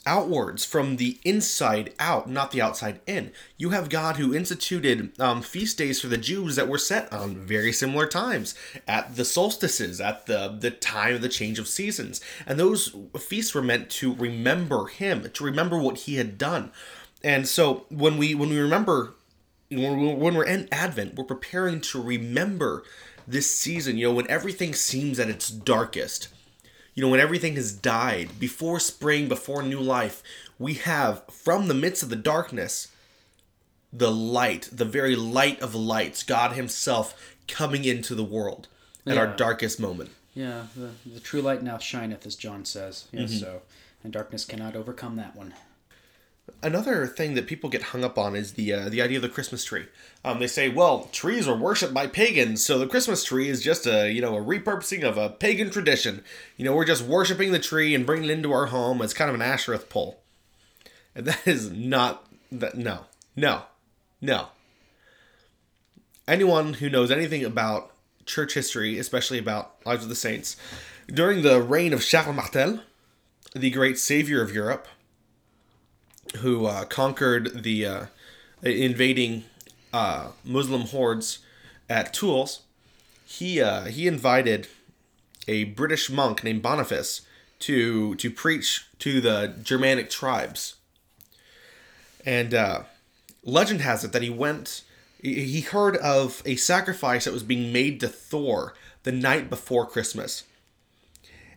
outwards 0.09 0.64
from 0.64 0.97
the 0.97 1.18
inside 1.23 1.92
out, 1.99 2.31
not 2.31 2.51
the 2.51 2.62
outside 2.62 3.01
in. 3.07 3.31
You 3.59 3.71
have 3.71 3.90
God 3.90 4.16
who 4.16 4.35
instituted 4.35 5.12
um, 5.21 5.42
feast 5.42 5.77
days 5.77 6.01
for 6.01 6.07
the 6.07 6.16
Jews 6.16 6.57
that 6.57 6.66
were 6.66 6.79
set 6.79 7.12
on 7.12 7.37
very 7.37 7.73
similar 7.73 8.07
times 8.07 8.55
at 8.88 9.16
the 9.16 9.25
solstices, 9.25 10.01
at 10.01 10.25
the 10.25 10.57
the 10.59 10.71
time 10.71 11.14
of 11.14 11.21
the 11.21 11.29
change 11.29 11.59
of 11.59 11.68
seasons, 11.68 12.23
and 12.47 12.59
those 12.59 12.97
feasts 13.18 13.55
were 13.55 13.62
meant 13.62 13.90
to 13.90 14.14
remember 14.14 14.87
Him, 14.87 15.31
to 15.31 15.44
remember 15.44 15.79
what 15.79 15.99
He 15.99 16.16
had 16.16 16.38
done. 16.38 16.73
And 17.23 17.47
so 17.47 17.85
when 17.90 18.16
we 18.16 18.35
when 18.35 18.49
we 18.49 18.59
remember 18.59 19.12
when 19.71 20.35
we're 20.35 20.44
in 20.44 20.68
Advent, 20.73 21.16
we're 21.16 21.25
preparing 21.25 21.83
to 21.83 22.01
remember 22.01 22.83
this 23.27 23.55
season, 23.55 23.99
you 23.99 24.09
know, 24.09 24.14
when 24.14 24.31
everything 24.31 24.73
seems 24.73 25.21
at 25.21 25.29
its 25.29 25.51
darkest. 25.51 26.29
You 26.98 27.04
know, 27.04 27.11
when 27.11 27.20
everything 27.20 27.54
has 27.54 27.72
died, 27.72 28.40
before 28.40 28.80
spring, 28.80 29.28
before 29.28 29.62
new 29.62 29.78
life, 29.78 30.20
we 30.58 30.74
have 30.74 31.22
from 31.30 31.68
the 31.68 31.74
midst 31.74 32.02
of 32.02 32.08
the 32.08 32.16
darkness 32.16 32.88
the 33.92 34.11
light, 34.11 34.68
the 34.72 34.84
very 34.84 35.14
light 35.14 35.61
of 35.62 35.76
lights, 35.76 36.24
God 36.24 36.56
Himself 36.56 37.37
coming 37.46 37.84
into 37.84 38.16
the 38.16 38.24
world 38.24 38.66
at 39.06 39.16
our 39.16 39.28
darkest 39.28 39.78
moment. 39.78 40.11
Yeah, 40.34 40.64
the, 40.74 40.90
the 41.08 41.20
true 41.20 41.40
light 41.40 41.62
now 41.62 41.78
shineth, 41.78 42.26
as 42.26 42.34
John 42.34 42.64
says. 42.64 43.06
Yes, 43.12 43.30
Mm-hmm. 43.30 43.38
so 43.44 43.62
and 44.02 44.12
darkness 44.12 44.44
cannot 44.44 44.74
overcome 44.74 45.14
that 45.16 45.37
one. 45.37 45.54
Another 46.62 47.06
thing 47.06 47.34
that 47.34 47.46
people 47.46 47.70
get 47.70 47.82
hung 47.82 48.04
up 48.04 48.18
on 48.18 48.34
is 48.34 48.54
the 48.54 48.72
uh, 48.72 48.88
the 48.88 49.02
idea 49.02 49.18
of 49.18 49.22
the 49.22 49.28
Christmas 49.28 49.64
tree. 49.64 49.87
Um, 50.24 50.38
they 50.38 50.46
say, 50.46 50.68
well, 50.68 51.04
trees 51.12 51.46
were 51.46 51.56
worshipped 51.56 51.94
by 51.94 52.06
pagans, 52.06 52.64
so 52.64 52.78
the 52.78 52.87
Christmas 52.87 53.22
tree 53.22 53.48
is 53.48 53.62
just 53.62 53.87
a 53.87 54.11
you 54.11 54.20
know 54.20 54.37
a 54.37 54.42
repurposing 54.42 55.02
of 55.02 55.16
a 55.16 55.28
pagan 55.30 55.70
tradition. 55.70 56.24
You 56.56 56.64
know, 56.64 56.74
we're 56.74 56.84
just 56.84 57.04
worshiping 57.04 57.52
the 57.52 57.58
tree 57.58 57.94
and 57.94 58.06
bringing 58.06 58.30
it 58.30 58.32
into 58.32 58.52
our 58.52 58.66
home 58.66 59.02
It's 59.02 59.14
kind 59.14 59.28
of 59.28 59.34
an 59.34 59.40
Ashereth 59.40 59.88
pole. 59.88 60.20
And 61.14 61.26
that 61.26 61.46
is 61.46 61.70
not 61.70 62.26
that. 62.50 62.76
No, 62.76 63.06
no, 63.37 63.62
no. 64.20 64.48
Anyone 66.26 66.74
who 66.74 66.90
knows 66.90 67.11
anything 67.11 67.44
about 67.44 67.92
church 68.26 68.54
history, 68.54 68.98
especially 68.98 69.38
about 69.38 69.74
Lives 69.87 70.02
of 70.02 70.08
the 70.08 70.14
Saints, 70.14 70.56
during 71.08 71.42
the 71.42 71.61
reign 71.61 71.92
of 71.92 72.04
Charles 72.04 72.37
Martel, 72.37 72.80
the 73.54 73.70
great 73.70 73.98
savior 73.98 74.42
of 74.42 74.54
Europe, 74.54 74.87
who 76.37 76.67
uh, 76.67 76.85
conquered 76.85 77.62
the 77.62 77.87
uh, 77.87 78.07
invading 78.62 79.45
uh, 79.93 80.29
Muslim 80.45 80.83
hordes 80.83 81.38
at 81.88 82.12
Tours, 82.12 82.61
he 83.25 83.61
uh, 83.61 83.85
he 83.85 84.07
invited 84.07 84.69
a 85.47 85.64
British 85.64 86.11
monk 86.11 86.45
named 86.45 86.62
Boniface 86.62 87.23
to 87.61 88.14
to 88.17 88.31
preach 88.31 88.87
to 89.01 89.21
the 89.21 89.55
Germanic 89.62 90.11
tribes. 90.11 90.77
And 92.25 92.53
uh, 92.53 92.83
legend 93.43 93.81
has 93.81 94.05
it 94.05 94.12
that 94.12 94.23
he 94.23 94.31
went. 94.31 94.83
He 95.23 95.45
he 95.45 95.61
heard 95.62 95.97
of 95.97 96.43
a 96.45 96.57
sacrifice 96.57 97.25
that 97.25 97.33
was 97.33 97.43
being 97.43 97.73
made 97.73 98.01
to 98.01 98.09
Thor 98.09 98.75
the 99.03 99.12
night 99.12 99.49
before 99.49 99.87
Christmas. 99.87 100.45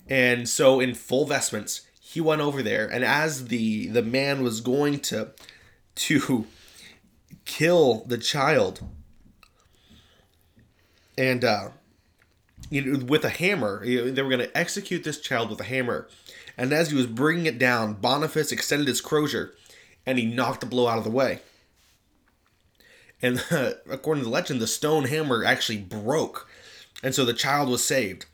And 0.09 0.49
so, 0.49 0.79
in 0.79 0.93
full 0.93 1.25
vestments, 1.25 1.81
he 2.11 2.19
went 2.19 2.41
over 2.41 2.61
there, 2.61 2.87
and 2.87 3.05
as 3.05 3.47
the 3.47 3.87
the 3.87 4.01
man 4.01 4.43
was 4.43 4.59
going 4.59 4.99
to 4.99 5.29
to 5.95 6.45
kill 7.45 8.03
the 8.05 8.17
child, 8.17 8.81
and 11.17 11.45
uh, 11.45 11.69
you 12.69 12.81
know, 12.81 13.05
with 13.05 13.23
a 13.23 13.29
hammer, 13.29 13.85
they 13.85 14.21
were 14.21 14.29
going 14.29 14.39
to 14.39 14.57
execute 14.57 15.05
this 15.05 15.21
child 15.21 15.49
with 15.49 15.61
a 15.61 15.63
hammer. 15.63 16.09
And 16.57 16.73
as 16.73 16.89
he 16.89 16.97
was 16.97 17.07
bringing 17.07 17.45
it 17.45 17.57
down, 17.57 17.93
Boniface 17.93 18.51
extended 18.51 18.89
his 18.89 18.99
crozier, 18.99 19.53
and 20.05 20.19
he 20.19 20.25
knocked 20.25 20.59
the 20.59 20.65
blow 20.65 20.89
out 20.89 20.97
of 20.97 21.05
the 21.05 21.09
way. 21.09 21.39
And 23.21 23.41
according 23.89 24.23
to 24.23 24.29
the 24.29 24.33
legend, 24.33 24.59
the 24.59 24.67
stone 24.67 25.05
hammer 25.05 25.45
actually 25.45 25.77
broke, 25.77 26.49
and 27.01 27.15
so 27.15 27.23
the 27.23 27.33
child 27.33 27.69
was 27.69 27.85
saved 27.85 28.25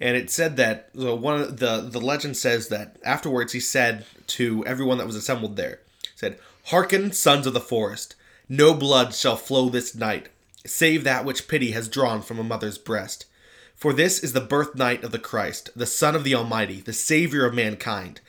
and 0.00 0.16
it 0.16 0.30
said 0.30 0.56
that 0.56 0.90
so 0.96 1.14
one 1.14 1.40
of 1.40 1.58
the 1.58 1.80
the 1.80 2.00
legend 2.00 2.36
says 2.36 2.68
that 2.68 2.96
afterwards 3.04 3.52
he 3.52 3.60
said 3.60 4.04
to 4.26 4.64
everyone 4.66 4.98
that 4.98 5.06
was 5.06 5.16
assembled 5.16 5.56
there 5.56 5.80
said 6.16 6.38
hearken 6.66 7.12
sons 7.12 7.46
of 7.46 7.54
the 7.54 7.60
forest. 7.60 8.14
No 8.48 8.74
blood 8.74 9.14
shall 9.14 9.36
flow 9.36 9.68
this 9.68 9.94
night 9.94 10.28
save 10.66 11.04
that 11.04 11.24
which 11.24 11.48
pity 11.48 11.72
has 11.72 11.88
drawn 11.88 12.22
from 12.22 12.38
a 12.38 12.44
mother's 12.44 12.78
breast. 12.78 13.26
For 13.74 13.92
this 13.92 14.22
is 14.22 14.32
the 14.32 14.40
birth 14.40 14.74
night 14.74 15.04
of 15.04 15.12
the 15.12 15.18
christ 15.18 15.70
the 15.76 15.86
son 15.86 16.14
of 16.14 16.24
the 16.24 16.34
almighty 16.34 16.80
the 16.80 16.92
savior 16.92 17.46
of 17.46 17.54
mankind. 17.54 18.20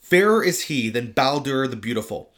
Fairer 0.00 0.42
is 0.44 0.62
he 0.62 0.88
than 0.88 1.12
baldur 1.12 1.66
the 1.66 1.76
beautiful 1.76 2.30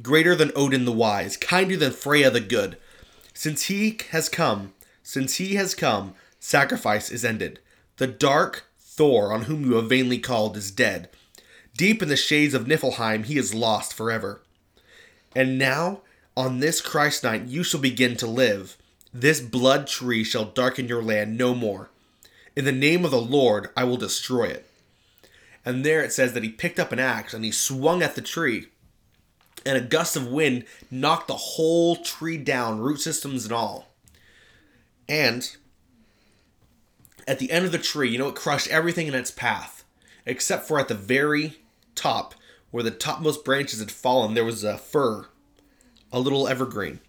greater 0.00 0.34
than 0.34 0.52
odin 0.56 0.86
the 0.86 0.92
wise 0.92 1.36
kinder 1.36 1.76
than 1.76 1.92
freya 1.92 2.30
the 2.30 2.40
good. 2.40 2.78
Since 3.34 3.64
he 3.64 3.98
has 4.10 4.28
come 4.28 4.72
since 5.02 5.36
he 5.36 5.54
has 5.56 5.74
come 5.74 6.14
sacrifice 6.40 7.10
is 7.10 7.24
ended 7.24 7.60
the 8.02 8.08
dark 8.08 8.64
Thor 8.80 9.32
on 9.32 9.42
whom 9.42 9.64
you 9.64 9.74
have 9.74 9.88
vainly 9.88 10.18
called 10.18 10.56
is 10.56 10.72
dead. 10.72 11.08
Deep 11.76 12.02
in 12.02 12.08
the 12.08 12.16
shades 12.16 12.52
of 12.52 12.66
Niflheim 12.66 13.24
he 13.24 13.38
is 13.38 13.54
lost 13.54 13.94
forever. 13.94 14.42
And 15.36 15.56
now, 15.56 16.00
on 16.36 16.58
this 16.58 16.80
Christ 16.80 17.22
night, 17.22 17.44
you 17.44 17.62
shall 17.62 17.78
begin 17.78 18.16
to 18.16 18.26
live. 18.26 18.76
This 19.14 19.40
blood 19.40 19.86
tree 19.86 20.24
shall 20.24 20.46
darken 20.46 20.88
your 20.88 21.00
land 21.00 21.38
no 21.38 21.54
more. 21.54 21.90
In 22.56 22.64
the 22.64 22.72
name 22.72 23.04
of 23.04 23.12
the 23.12 23.20
Lord, 23.20 23.68
I 23.76 23.84
will 23.84 23.96
destroy 23.96 24.46
it. 24.46 24.66
And 25.64 25.84
there 25.84 26.02
it 26.02 26.12
says 26.12 26.32
that 26.32 26.42
he 26.42 26.48
picked 26.48 26.80
up 26.80 26.90
an 26.90 26.98
axe 26.98 27.32
and 27.32 27.44
he 27.44 27.52
swung 27.52 28.02
at 28.02 28.16
the 28.16 28.20
tree. 28.20 28.66
And 29.64 29.78
a 29.78 29.80
gust 29.80 30.16
of 30.16 30.26
wind 30.26 30.64
knocked 30.90 31.28
the 31.28 31.36
whole 31.36 31.94
tree 31.94 32.36
down, 32.36 32.80
root 32.80 33.00
systems 33.00 33.44
and 33.44 33.52
all. 33.52 33.94
And 35.08 35.56
at 37.26 37.38
the 37.38 37.50
end 37.50 37.64
of 37.64 37.72
the 37.72 37.78
tree, 37.78 38.10
you 38.10 38.18
know, 38.18 38.28
it 38.28 38.34
crushed 38.34 38.68
everything 38.68 39.06
in 39.06 39.14
its 39.14 39.30
path, 39.30 39.84
except 40.26 40.66
for 40.66 40.78
at 40.78 40.88
the 40.88 40.94
very 40.94 41.58
top, 41.94 42.34
where 42.70 42.82
the 42.82 42.90
topmost 42.90 43.44
branches 43.44 43.80
had 43.80 43.90
fallen, 43.90 44.34
there 44.34 44.44
was 44.44 44.64
a 44.64 44.78
fir, 44.78 45.26
a 46.12 46.20
little 46.20 46.48
evergreen. 46.48 47.00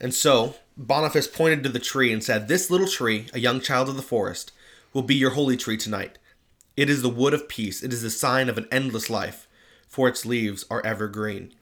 And 0.00 0.14
so, 0.14 0.54
Boniface 0.76 1.26
pointed 1.26 1.62
to 1.64 1.68
the 1.68 1.80
tree 1.80 2.12
and 2.12 2.22
said, 2.22 2.46
This 2.46 2.70
little 2.70 2.86
tree, 2.86 3.26
a 3.32 3.40
young 3.40 3.60
child 3.60 3.88
of 3.88 3.96
the 3.96 4.02
forest, 4.02 4.52
will 4.92 5.02
be 5.02 5.16
your 5.16 5.30
holy 5.30 5.56
tree 5.56 5.76
tonight. 5.76 6.18
It 6.76 6.88
is 6.88 7.02
the 7.02 7.08
wood 7.08 7.34
of 7.34 7.48
peace, 7.48 7.82
it 7.82 7.92
is 7.92 8.02
the 8.02 8.10
sign 8.10 8.48
of 8.48 8.56
an 8.56 8.68
endless 8.70 9.10
life, 9.10 9.48
for 9.88 10.08
its 10.08 10.24
leaves 10.24 10.64
are 10.70 10.84
ever 10.86 11.08
green. 11.08 11.52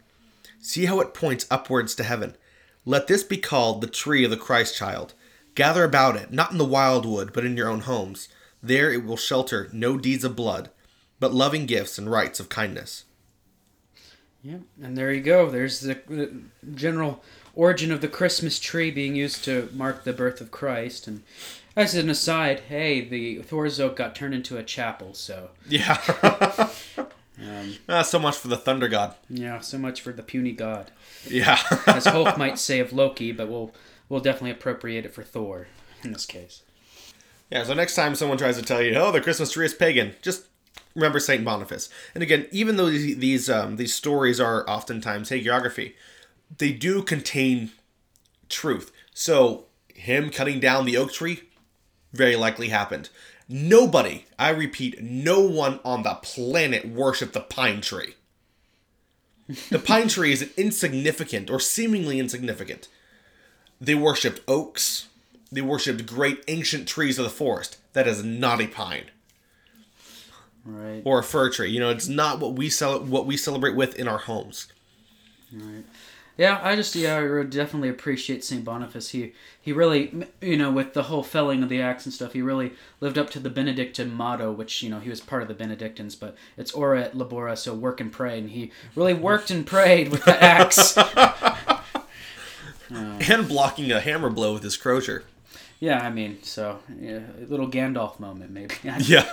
See 0.61 0.85
how 0.85 1.01
it 1.01 1.15
points 1.15 1.47
upwards 1.51 1.95
to 1.95 2.05
heaven. 2.05 2.37
Let 2.85 3.07
this 3.07 3.25
be 3.25 3.39
called 3.39 3.81
the 3.81 3.87
tree 3.87 4.25
of 4.25 4.31
the 4.31 4.37
Christ 4.37 4.77
child. 4.77 5.15
Gather 5.57 5.83
about 5.83 6.15
it, 6.17 6.31
not 6.33 6.53
in 6.53 6.59
the 6.59 6.65
wild 6.65 7.05
wood, 7.05 7.33
but 7.33 7.45
in 7.45 7.57
your 7.57 7.69
own 7.69 7.81
homes. 7.81 8.29
There 8.63 8.93
it 8.93 9.05
will 9.05 9.17
shelter 9.17 9.69
no 9.73 9.97
deeds 9.99 10.23
of 10.23 10.37
blood, 10.37 10.71
but 11.19 11.35
loving 11.35 11.67
gifts 11.67 11.99
and 11.99 12.09
rites 12.11 12.39
of 12.39 12.49
kindness. 12.49 13.05
Yeah, 14.43 14.59
and 14.81 14.97
there 14.97 15.11
you 15.13 15.23
go. 15.23 15.51
There's 15.51 15.81
the 15.81 15.97
uh, 16.11 16.27
general 16.75 17.23
origin 17.55 17.91
of 17.91 18.01
the 18.01 18.09
Christmas 18.09 18.61
tree 18.61 18.91
being 18.93 19.17
used 19.17 19.43
to 19.45 19.69
mark 19.73 20.05
the 20.05 20.13
birth 20.13 20.41
of 20.41 20.51
Christ. 20.53 21.09
And 21.09 21.23
as 21.75 21.95
an 21.95 22.09
aside, 22.11 22.61
hey, 22.69 23.01
the 23.01 23.43
Thor's 23.43 23.81
Oak 23.81 23.97
got 23.97 24.15
turned 24.15 24.35
into 24.35 24.57
a 24.59 24.63
chapel, 24.63 25.15
so 25.15 25.51
Yeah. 25.69 25.99
um, 26.99 27.77
ah, 27.89 28.03
so 28.03 28.19
much 28.19 28.37
for 28.37 28.49
the 28.49 28.57
thunder 28.57 28.89
god. 28.89 29.15
yeah, 29.29 29.61
so 29.61 29.79
much 29.79 30.01
for 30.01 30.13
the 30.13 30.23
puny 30.23 30.53
god, 30.53 30.91
Yeah. 31.27 31.59
as 31.87 32.05
Hulk 32.07 32.37
might 32.39 32.59
say 32.59 32.79
of 32.79 32.93
Loki, 32.93 33.33
but 33.33 33.49
we'll 33.49 33.73
we'll 34.09 34.21
definitely 34.21 34.51
appropriate 34.51 35.05
it 35.05 35.15
for 35.15 35.23
Thor 35.23 35.69
in 36.03 36.13
this 36.13 36.27
case. 36.27 36.63
yeah, 37.51 37.65
so 37.65 37.75
next 37.75 37.95
time 37.95 38.15
someone 38.15 38.39
tries 38.39 38.57
to 38.57 38.63
tell 38.63 38.83
you, 38.83 38.95
oh, 38.95 39.13
the 39.13 39.21
Christmas 39.21 39.53
tree 39.53 39.67
is 39.67 39.75
pagan, 39.75 40.15
just 40.23 40.45
remember 40.95 41.21
St. 41.21 41.45
Boniface. 41.45 41.89
And 42.15 42.23
again, 42.23 42.47
even 42.51 42.77
though 42.77 42.91
these, 42.91 43.17
these, 43.19 43.51
um, 43.51 43.77
these 43.77 43.95
stories 43.95 44.41
are 44.41 44.69
oftentimes 44.69 45.31
hagiography, 45.31 45.95
they 46.59 46.73
do 46.73 47.03
contain 47.03 47.71
truth. 48.49 48.93
So, 49.15 49.65
him 49.95 50.31
cutting 50.31 50.61
down 50.61 50.85
the 50.85 50.97
oak 50.97 51.13
tree 51.13 51.43
very 52.13 52.37
likely 52.37 52.69
happened. 52.69 53.09
Nobody, 53.49 54.27
I 54.39 54.51
repeat, 54.51 55.03
no 55.03 55.41
one 55.41 55.81
on 55.85 56.03
the 56.03 56.15
planet 56.23 56.89
worshiped 56.89 57.33
the 57.33 57.41
pine 57.41 57.81
tree. 57.81 58.15
The 59.71 59.79
pine 59.79 60.09
tree 60.09 60.33
is 60.33 60.51
insignificant 60.57 61.51
or 61.51 61.61
seemingly 61.61 62.19
insignificant. 62.19 62.89
They 63.81 63.95
worshipped 63.95 64.41
oaks. 64.49 65.09
They 65.53 65.61
worshipped 65.63 66.07
great 66.07 66.43
ancient 66.49 66.89
trees 66.89 67.19
of 67.19 67.25
the 67.25 67.31
forest. 67.31 67.79
That 67.93 68.07
is 68.09 68.23
not 68.25 68.61
a 68.61 68.67
pine 68.67 69.05
Right. 70.65 71.03
or 71.05 71.21
a 71.21 71.23
fir 71.23 71.51
tree. 71.51 71.71
You 71.71 71.79
know, 71.81 71.91
it's 71.91 72.09
not 72.09 72.41
what 72.41 72.55
we 72.55 72.69
cel- 72.69 73.05
what 73.05 73.25
we 73.27 73.37
celebrate 73.37 73.77
with 73.77 73.95
in 73.97 74.09
our 74.09 74.19
homes. 74.19 74.67
Right. 75.53 75.85
Yeah, 76.37 76.61
I 76.63 76.77
just 76.77 76.95
yeah, 76.97 77.17
I 77.19 77.45
definitely 77.45 77.89
appreciate 77.89 78.45
Saint 78.45 78.63
Boniface. 78.65 79.11
He 79.11 79.33
he 79.63 79.73
really 79.73 80.27
you 80.43 80.57
know 80.59 80.71
with 80.71 80.93
the 80.93 81.05
whole 81.05 81.23
felling 81.23 81.63
of 81.63 81.69
the 81.71 81.81
axe 81.81 82.05
and 82.05 82.13
stuff, 82.13 82.33
he 82.35 82.43
really 82.43 82.73
lived 83.01 83.17
up 83.17 83.31
to 83.31 83.39
the 83.41 83.49
Benedictine 83.49 84.13
motto, 84.13 84.53
which 84.53 84.83
you 84.83 84.91
know 84.91 84.99
he 84.99 85.09
was 85.09 85.21
part 85.21 85.41
of 85.41 85.49
the 85.49 85.55
Benedictines, 85.55 86.15
but 86.17 86.37
it's 86.59 86.73
ora 86.73 87.03
et 87.05 87.15
labora, 87.15 87.57
so 87.57 87.73
work 87.73 88.01
and 88.01 88.13
pray, 88.13 88.39
and 88.39 88.51
he 88.51 88.71
really 88.97 89.15
worked 89.15 89.51
and 89.51 89.65
prayed 89.67 90.09
with 90.09 90.25
the 90.25 90.43
axe. 90.43 90.99
And 93.31 93.49
blocking 93.49 93.91
a 93.91 94.01
hammer 94.01 94.31
blow 94.31 94.55
with 94.55 94.63
his 94.63 94.77
crozier. 94.77 95.25
Yeah, 95.79 96.01
I 96.01 96.09
mean, 96.11 96.43
so 96.43 96.79
yeah, 96.99 97.21
a 97.39 97.45
little 97.47 97.69
Gandalf 97.69 98.19
moment 98.19 98.51
maybe. 98.51 98.75
Yeah. 99.01 99.29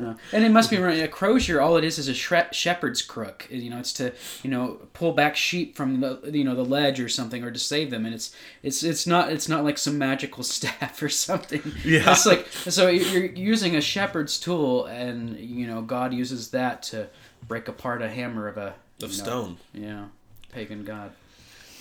Uh, 0.00 0.14
and 0.32 0.44
it 0.44 0.50
must 0.50 0.70
be 0.70 0.76
a 0.76 1.08
crozier. 1.08 1.60
All 1.60 1.76
it 1.76 1.84
is 1.84 1.98
is 1.98 2.08
a 2.08 2.12
shre- 2.12 2.52
shepherd's 2.54 3.02
crook. 3.02 3.46
You 3.50 3.68
know, 3.68 3.78
it's 3.78 3.92
to 3.94 4.12
you 4.42 4.50
know 4.50 4.78
pull 4.94 5.12
back 5.12 5.36
sheep 5.36 5.76
from 5.76 6.00
the 6.00 6.30
you 6.32 6.44
know 6.44 6.54
the 6.54 6.64
ledge 6.64 7.00
or 7.00 7.08
something, 7.08 7.44
or 7.44 7.50
to 7.50 7.58
save 7.58 7.90
them. 7.90 8.06
And 8.06 8.14
it's 8.14 8.34
it's 8.62 8.82
it's 8.82 9.06
not 9.06 9.30
it's 9.32 9.48
not 9.48 9.64
like 9.64 9.76
some 9.78 9.98
magical 9.98 10.42
staff 10.44 11.02
or 11.02 11.08
something. 11.10 11.60
Yeah. 11.84 12.12
It's 12.12 12.24
like 12.24 12.46
so 12.48 12.88
you're 12.88 13.26
using 13.26 13.76
a 13.76 13.80
shepherd's 13.80 14.38
tool, 14.38 14.86
and 14.86 15.36
you 15.38 15.66
know 15.66 15.82
God 15.82 16.14
uses 16.14 16.50
that 16.52 16.82
to 16.84 17.08
break 17.46 17.68
apart 17.68 18.00
a 18.00 18.08
hammer 18.08 18.46
of 18.48 18.56
a 18.56 18.74
Of 19.02 19.10
know, 19.10 19.24
stone. 19.24 19.56
Yeah, 19.74 20.04
pagan 20.52 20.84
god. 20.84 21.12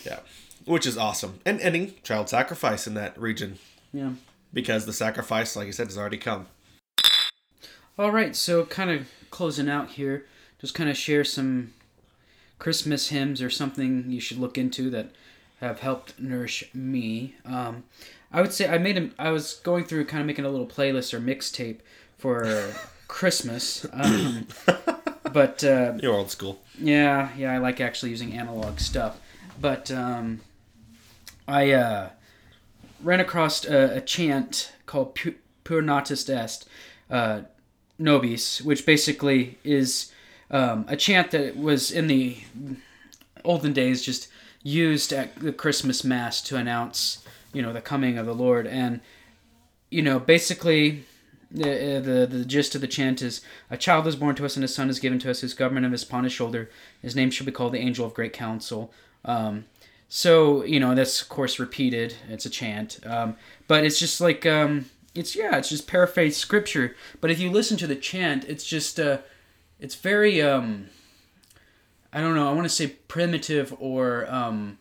Yeah. 0.05 0.19
Which 0.69 0.85
is 0.85 0.97
awesome. 0.99 1.39
And 1.47 1.59
ending 1.61 1.95
child 2.03 2.29
sacrifice 2.29 2.85
in 2.85 2.93
that 2.93 3.19
region 3.19 3.57
Yeah. 3.91 4.11
because 4.53 4.85
the 4.85 4.93
sacrifice, 4.93 5.55
like 5.55 5.67
I 5.67 5.71
said, 5.71 5.87
has 5.87 5.97
already 5.97 6.19
come. 6.19 6.45
All 7.97 8.11
right, 8.11 8.35
so 8.35 8.65
kind 8.65 8.91
of 8.91 9.07
closing 9.31 9.67
out 9.67 9.89
here, 9.91 10.25
just 10.61 10.75
kind 10.75 10.87
of 10.87 10.95
share 10.95 11.23
some 11.23 11.73
Christmas 12.59 13.09
hymns 13.09 13.41
or 13.41 13.49
something 13.49 14.05
you 14.11 14.21
should 14.21 14.37
look 14.37 14.59
into 14.59 14.91
that 14.91 15.09
have 15.59 15.79
helped 15.79 16.19
nourish 16.19 16.63
me. 16.73 17.35
Um, 17.45 17.83
I 18.31 18.41
would 18.41 18.53
say 18.53 18.69
I 18.69 18.77
made 18.77 18.97
a, 18.97 19.09
I 19.17 19.31
was 19.31 19.55
going 19.63 19.85
through 19.85 20.05
kind 20.05 20.21
of 20.21 20.27
making 20.27 20.45
a 20.45 20.49
little 20.49 20.67
playlist 20.67 21.15
or 21.15 21.19
mixtape 21.19 21.79
for 22.19 22.71
Christmas, 23.07 23.87
um, 23.91 24.45
but 25.33 25.63
uh, 25.63 25.93
You're 26.01 26.13
old 26.13 26.29
school. 26.29 26.61
yeah, 26.79 27.29
yeah, 27.35 27.53
I 27.53 27.57
like 27.57 27.81
actually 27.81 28.11
using 28.11 28.33
analog 28.33 28.79
stuff. 28.79 29.19
But 29.59 29.89
um, 29.91 30.39
I 31.49 31.71
uh, 31.71 32.09
ran 33.03 33.19
across 33.19 33.65
a, 33.65 33.97
a 33.97 34.01
chant 34.01 34.71
called 34.85 35.15
Pu- 35.15 35.35
Puer 35.63 35.81
Natus 35.81 36.29
Est 36.29 36.67
uh, 37.09 37.41
Nobis, 37.97 38.61
which 38.61 38.85
basically 38.85 39.57
is 39.63 40.11
um, 40.51 40.85
a 40.87 40.95
chant 40.95 41.31
that 41.31 41.57
was 41.57 41.91
in 41.91 42.07
the 42.07 42.37
olden 43.43 43.73
days 43.73 44.03
just 44.03 44.27
used 44.61 45.11
at 45.11 45.39
the 45.39 45.51
Christmas 45.51 46.03
Mass 46.03 46.41
to 46.43 46.55
announce, 46.55 47.25
you 47.51 47.61
know, 47.61 47.73
the 47.73 47.81
coming 47.81 48.17
of 48.17 48.27
the 48.27 48.35
Lord. 48.35 48.67
And, 48.67 49.01
you 49.89 50.03
know, 50.03 50.19
basically 50.19 51.05
the, 51.49 51.99
the 52.03 52.27
the 52.29 52.45
gist 52.45 52.75
of 52.75 52.81
the 52.81 52.87
chant 52.87 53.23
is 53.23 53.41
a 53.71 53.77
child 53.77 54.05
is 54.05 54.15
born 54.15 54.35
to 54.35 54.45
us 54.45 54.55
and 54.55 54.63
a 54.63 54.67
son 54.67 54.87
is 54.87 54.99
given 54.99 55.17
to 55.19 55.31
us. 55.31 55.41
Whose 55.41 55.55
government 55.55 55.91
is 55.93 56.03
upon 56.03 56.25
his 56.25 56.33
shoulder. 56.33 56.69
His 57.01 57.15
name 57.15 57.31
shall 57.31 57.45
be 57.45 57.51
called 57.51 57.73
the 57.73 57.79
angel 57.79 58.05
of 58.05 58.13
great 58.13 58.33
counsel. 58.33 58.93
Um, 59.25 59.65
so 60.09 60.63
you 60.63 60.79
know 60.79 60.93
that's 60.95 61.21
of 61.21 61.29
course 61.29 61.59
repeated. 61.59 62.15
It's 62.27 62.45
a 62.45 62.49
chant. 62.49 62.99
Um, 63.05 63.37
but 63.67 63.85
it's 63.85 63.99
just 63.99 64.19
like 64.19 64.45
um, 64.45 64.85
it's 65.15 65.35
yeah 65.35 65.55
it's 65.57 65.69
just 65.69 65.87
paraphrased 65.87 66.37
scripture. 66.37 66.95
But 67.21 67.31
if 67.31 67.39
you 67.39 67.49
listen 67.49 67.77
to 67.77 67.87
the 67.87 67.95
chant 67.95 68.43
it's 68.45 68.65
just 68.65 68.99
uh, 68.99 69.19
it's 69.79 69.95
very 69.95 70.41
um, 70.41 70.89
i 72.11 72.19
don't 72.19 72.35
know 72.35 72.49
i 72.49 72.53
want 72.53 72.65
to 72.65 72.69
say 72.69 72.87
primitive 72.87 73.73
or 73.79 74.29
um, 74.31 74.77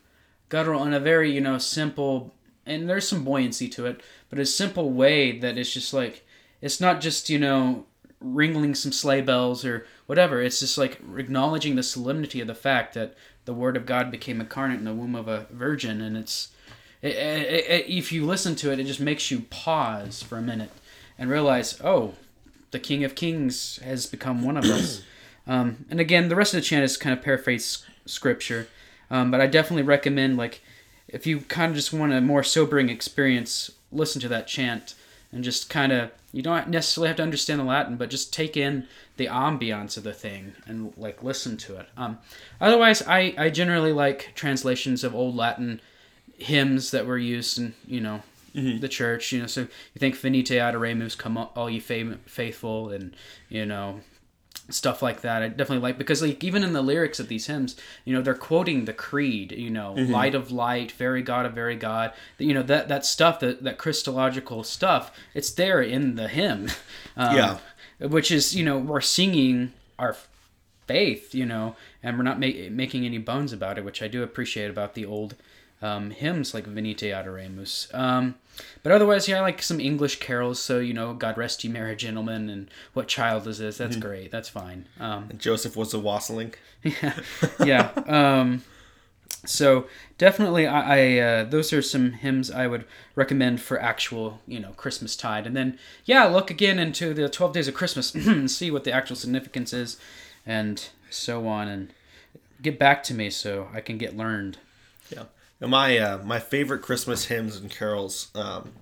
guttural 0.49 0.85
in 0.85 0.93
a 0.93 1.01
very 1.01 1.31
you 1.31 1.41
know 1.41 1.59
simple 1.59 2.35
and 2.67 2.89
there's 2.89 3.09
some 3.09 3.25
buoyancy 3.25 3.69
to 3.69 3.87
it 3.87 4.03
but 4.29 4.39
a 4.39 4.47
simple 4.47 4.91
way 4.91 5.39
that 5.39 5.57
it's 5.57 5.73
just 5.73 5.93
like 5.93 6.27
it's 6.61 6.81
not 6.81 7.01
just 7.01 7.31
you 7.31 7.39
know 7.39 7.87
ringling 8.23 8.77
some 8.77 8.93
sleigh 8.93 9.21
bells 9.21 9.65
or 9.65 9.87
whatever. 10.07 10.43
It's 10.43 10.61
just 10.61 10.79
like 10.79 11.01
acknowledging 11.17 11.77
the 11.77 11.83
solemnity 11.83 12.41
of 12.41 12.47
the 12.47 12.55
fact 12.55 12.95
that 12.95 13.15
the 13.49 13.55
word 13.55 13.79
of 13.79 13.87
god 13.87 14.11
became 14.11 14.43
incarnate 14.43 14.79
in 14.79 14.85
the 14.85 14.93
womb 14.93 15.15
of 15.15 15.27
a 15.27 15.47
virgin 15.51 16.03
and 16.03 16.19
it's 16.19 16.51
it, 17.01 17.17
it, 17.17 17.65
it, 17.67 17.89
if 17.89 18.13
you 18.13 18.27
listen 18.27 18.55
to 18.55 18.71
it 18.71 18.79
it 18.79 18.85
just 18.85 19.01
makes 19.01 19.31
you 19.31 19.41
pause 19.49 20.23
for 20.23 20.37
a 20.37 20.43
minute 20.43 20.69
and 21.19 21.31
realize 21.31 21.81
oh 21.83 22.13
the 22.73 22.79
king 22.79 23.05
of 23.05 23.15
kings 23.15 23.79
has 23.83 24.05
become 24.05 24.43
one 24.43 24.59
of 24.59 24.65
us. 24.65 25.03
Um, 25.47 25.87
and 25.89 25.99
again 25.99 26.29
the 26.29 26.37
rest 26.37 26.53
of 26.53 26.61
the 26.61 26.67
chant 26.67 26.85
is 26.85 26.99
kind 26.99 27.17
of 27.17 27.25
paraphrase 27.25 27.83
scripture 28.05 28.69
um, 29.11 29.31
but 29.31 29.41
i 29.41 29.47
definitely 29.47 29.83
recommend 29.83 30.37
like 30.37 30.61
if 31.09 31.27
you 31.27 31.41
kind 31.41 31.71
of 31.71 31.77
just 31.77 31.91
want 31.91 32.13
a 32.13 32.21
more 32.21 32.43
sobering 32.43 32.91
experience 32.91 33.71
listen 33.91 34.21
to 34.21 34.29
that 34.29 34.47
chant 34.47 34.95
and 35.33 35.45
just 35.45 35.69
kind 35.69 35.93
of 35.93 36.11
you 36.33 36.43
don't 36.43 36.69
necessarily 36.69 37.09
have 37.09 37.17
to 37.17 37.23
understand 37.23 37.61
the 37.61 37.65
latin 37.65 37.97
but 37.97 38.11
just 38.11 38.33
take 38.33 38.57
in 38.57 38.87
the 39.17 39.27
ambiance 39.27 39.97
of 39.97 40.05
the 40.05 40.13
thing 40.13 40.55
and 40.67 40.93
like 40.97 41.23
listen 41.23 41.57
to 41.57 41.77
it. 41.77 41.89
Um, 41.97 42.19
otherwise 42.61 43.03
I, 43.07 43.35
I 43.37 43.51
generally 43.51 43.93
like 43.93 44.33
translations 44.35 45.05
of 45.05 45.15
old 45.15 45.37
latin 45.37 45.81
hymns 46.39 46.91
that 46.93 47.07
were 47.07 47.19
used 47.19 47.59
in 47.59 47.75
you 47.87 48.01
know 48.01 48.23
the 48.55 48.89
church 48.89 49.33
you 49.33 49.41
know 49.41 49.47
so 49.47 49.63
you 49.63 49.99
think 49.99 50.17
venite 50.17 50.51
adoremus 50.51 51.17
come 51.17 51.37
all 51.37 51.69
you 51.69 51.81
fa- 51.81 52.19
faithful 52.27 52.91
and 52.91 53.15
you 53.49 53.67
know 53.67 54.01
stuff 54.71 55.03
like 55.03 55.23
that. 55.23 55.43
I 55.43 55.49
definitely 55.49 55.79
like 55.79 55.99
because 55.99 56.23
like 56.23 56.43
even 56.45 56.63
in 56.63 56.73
the 56.73 56.83
lyrics 56.83 57.19
of 57.21 57.29
these 57.29 57.47
hymns, 57.47 57.77
you 58.05 58.15
know, 58.15 58.21
they're 58.23 58.35
quoting 58.35 58.85
the 58.85 58.93
creed, 58.93 59.53
you 59.53 59.71
know, 59.71 59.95
light 59.95 60.35
of 60.35 60.51
light, 60.51 60.93
very 60.93 61.23
God 61.23 61.47
of 61.47 61.53
very 61.55 61.77
God. 61.77 62.13
You 62.39 62.55
know, 62.55 62.63
that 62.65 62.89
that 62.89 63.05
stuff, 63.07 63.41
that 63.41 63.63
that 63.65 63.79
Christological 63.79 64.65
stuff, 64.65 65.11
it's 65.35 65.51
there 65.51 65.81
in 65.83 66.17
the 66.17 66.29
hymn. 66.29 66.71
Um, 67.17 67.35
Yeah. 67.37 67.59
Which 68.01 68.31
is, 68.31 68.55
you 68.55 68.65
know, 68.65 68.79
we're 68.79 69.01
singing 69.01 69.73
our 69.99 70.17
faith, 70.87 71.35
you 71.35 71.45
know, 71.45 71.75
and 72.03 72.17
we're 72.17 72.23
not 72.23 72.39
ma- 72.39 72.71
making 72.71 73.05
any 73.05 73.19
bones 73.19 73.53
about 73.53 73.77
it, 73.77 73.85
which 73.85 74.03
I 74.03 74.09
do 74.09 74.23
appreciate 74.23 74.71
about 74.71 74.95
the 74.95 75.05
old 75.05 75.35
um, 75.83 76.11
hymns 76.11 76.55
like 76.55 76.67
Venite 76.67 77.13
Adoremus. 77.13 77.93
Um, 77.95 78.35
but 78.83 78.93
otherwise, 78.93 79.29
yeah, 79.29 79.39
I 79.39 79.41
like 79.41 79.63
some 79.63 79.81
English 79.81 80.19
carols. 80.19 80.61
So 80.61 80.79
you 80.79 80.93
know, 80.93 81.15
God 81.15 81.39
rest 81.39 81.63
ye 81.65 81.71
merry 81.71 81.97
gentlemen, 81.97 82.49
and 82.49 82.71
What 82.93 83.09
child 83.09 83.47
is 83.47 83.59
this? 83.59 83.79
That's 83.79 83.97
great. 83.97 84.31
That's 84.31 84.49
fine. 84.49 84.87
Um, 84.99 85.31
Joseph 85.37 85.77
was 85.77 85.95
a 85.95 85.99
wassailing. 85.99 86.55
yeah, 86.83 87.21
yeah. 87.65 87.91
Um, 88.07 88.63
so 89.47 89.87
definitely, 90.19 90.67
I, 90.67 90.99
I 90.99 91.19
uh, 91.19 91.45
those 91.45 91.73
are 91.73 91.83
some 91.83 92.13
hymns 92.13 92.51
I 92.51 92.67
would 92.67 92.85
recommend 93.15 93.61
for 93.61 93.81
actual, 93.81 94.41
you 94.47 94.59
know, 94.59 94.71
Christmas 94.73 95.15
tide. 95.15 95.47
And 95.47 95.57
then, 95.57 95.79
yeah, 96.05 96.25
look 96.25 96.51
again 96.51 96.79
into 96.79 97.15
the 97.15 97.29
twelve 97.29 97.53
days 97.53 97.69
of 97.69 97.75
Christmas, 97.75 98.15
and 98.15 98.51
see 98.51 98.71
what 98.71 98.85
the 98.85 98.93
actual 98.93 99.17
significance 99.17 99.73
is, 99.73 99.97
and 100.45 100.89
so 101.11 101.47
on, 101.47 101.69
and 101.69 101.93
get 102.61 102.79
back 102.79 103.03
to 103.05 103.15
me 103.15 103.31
so 103.31 103.69
I 103.73 103.81
can 103.81 103.99
get 103.99 104.17
learned. 104.17 104.59
Yeah. 105.11 105.25
And 105.61 105.71
my 105.71 105.99
uh, 105.99 106.19
my 106.19 106.39
favorite 106.39 106.83
Christmas 106.83 107.27
hymns 107.27 107.57
and 107.57 107.71
carols, 107.71 108.31
um, 108.35 108.73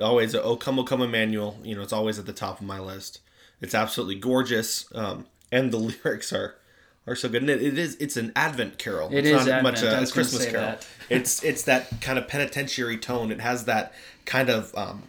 always 0.00 0.34
"O 0.34 0.56
Come, 0.56 0.78
O 0.78 0.84
Come, 0.84 1.02
Emmanuel." 1.02 1.58
You 1.62 1.74
know, 1.74 1.82
it's 1.82 1.92
always 1.92 2.18
at 2.18 2.26
the 2.26 2.32
top 2.32 2.60
of 2.60 2.66
my 2.66 2.78
list. 2.78 3.20
It's 3.60 3.74
absolutely 3.74 4.16
gorgeous, 4.16 4.86
um, 4.94 5.26
and 5.50 5.72
the 5.72 5.78
lyrics 6.04 6.32
are 6.32 6.56
are 7.06 7.16
so 7.16 7.28
good. 7.28 7.42
And 7.42 7.50
it, 7.50 7.62
it 7.62 7.78
is 7.78 7.96
it's 7.96 8.16
an 8.16 8.32
Advent 8.36 8.78
carol. 8.78 9.08
It 9.10 9.26
it's 9.26 9.28
is 9.28 9.46
not 9.46 9.56
Advent. 9.56 9.62
much 9.62 9.82
a, 9.82 10.12
Christmas 10.12 10.46
carol. 10.46 10.66
that. 10.66 10.86
it's 11.10 11.42
it's 11.42 11.64
that 11.64 12.00
kind 12.00 12.18
of 12.18 12.28
penitentiary 12.28 12.98
tone. 12.98 13.32
It 13.32 13.40
has 13.40 13.64
that 13.64 13.92
kind 14.24 14.48
of 14.48 14.74
um, 14.76 15.04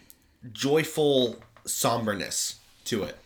joyful 0.52 1.38
somberness 1.66 2.56
to 2.86 3.04
it. 3.04 3.18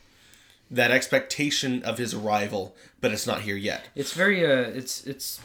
That 0.69 0.91
expectation 0.91 1.81
of 1.83 1.97
his 1.97 2.13
arrival, 2.13 2.75
but 2.99 3.13
it's 3.13 3.25
not 3.25 3.41
here 3.41 3.55
yet. 3.55 3.87
It's 3.95 4.11
very 4.11 4.45
uh, 4.45 4.69
it's 4.69 5.07
it's 5.07 5.39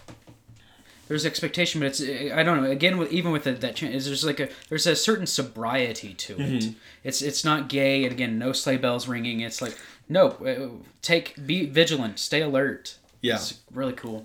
there's 1.09 1.27
expectation, 1.27 1.81
but 1.81 1.87
it's 1.87 2.01
I 2.01 2.43
don't 2.43 2.63
know. 2.63 2.71
Again, 2.71 2.97
with 2.99 3.13
even 3.13 3.33
with 3.33 3.45
the, 3.45 3.53
that 3.53 3.83
is 3.83 4.07
there's 4.07 4.25
like 4.25 4.41
a 4.41 4.49
there's 4.69 4.87
a 4.87 4.97
certain 4.97 5.27
sobriety 5.27 6.15
to 6.15 6.35
it. 6.35 6.39
Mm-hmm. 6.39 6.73
It's 7.05 7.23
it's 7.23 7.45
not 7.45 7.69
gay, 7.69 8.05
and 8.05 8.13
again, 8.13 8.39
no 8.39 8.53
sleigh 8.53 8.77
bells 8.77 9.09
ringing. 9.09 9.41
It's 9.41 9.61
like 9.61 9.77
no, 10.09 10.29
uh, 10.29 10.85
take 11.01 11.47
be 11.47 11.67
vigilant, 11.67 12.19
stay 12.19 12.43
alert. 12.43 12.99
Yeah. 13.21 13.37
It's 13.37 13.61
really 13.73 13.93
cool. 13.93 14.25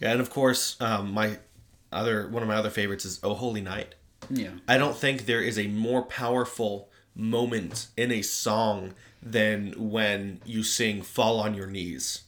Yeah, 0.00 0.12
and 0.12 0.20
of 0.20 0.30
course, 0.30 0.76
um, 0.80 1.12
my 1.12 1.38
other 1.92 2.28
one 2.28 2.42
of 2.42 2.48
my 2.48 2.56
other 2.56 2.70
favorites 2.70 3.04
is 3.04 3.20
"Oh 3.22 3.34
Holy 3.34 3.60
Night." 3.60 3.94
Yeah, 4.30 4.50
I 4.68 4.78
don't 4.78 4.96
think 4.96 5.26
there 5.26 5.42
is 5.42 5.58
a 5.58 5.66
more 5.66 6.02
powerful 6.02 6.88
moment 7.14 7.88
in 7.96 8.10
a 8.12 8.22
song 8.22 8.94
than 9.22 9.72
when 9.90 10.40
you 10.44 10.62
sing 10.62 11.02
"Fall 11.02 11.40
on 11.40 11.54
Your 11.54 11.66
Knees." 11.66 12.22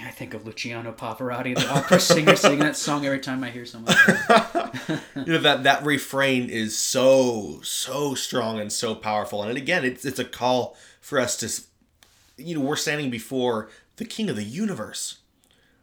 I 0.00 0.10
think 0.10 0.34
of 0.34 0.46
Luciano 0.46 0.92
Pavarotti, 0.92 1.54
the 1.54 1.68
opera 1.68 2.00
singer, 2.00 2.36
singing 2.36 2.60
that 2.60 2.76
song 2.76 3.04
every 3.04 3.20
time 3.20 3.42
I 3.44 3.50
hear 3.50 3.66
someone. 3.66 3.94
you 5.16 5.32
know 5.32 5.38
that 5.38 5.62
that 5.64 5.84
refrain 5.84 6.48
is 6.48 6.76
so 6.76 7.60
so 7.62 8.14
strong 8.14 8.60
and 8.60 8.72
so 8.72 8.94
powerful, 8.94 9.42
and 9.42 9.56
again, 9.56 9.84
it's 9.84 10.04
it's 10.04 10.18
a 10.18 10.24
call 10.24 10.76
for 11.00 11.18
us 11.18 11.36
to, 11.38 12.42
you 12.42 12.54
know, 12.56 12.64
we're 12.64 12.76
standing 12.76 13.10
before 13.10 13.70
the 13.96 14.04
King 14.04 14.30
of 14.30 14.36
the 14.36 14.44
universe. 14.44 15.18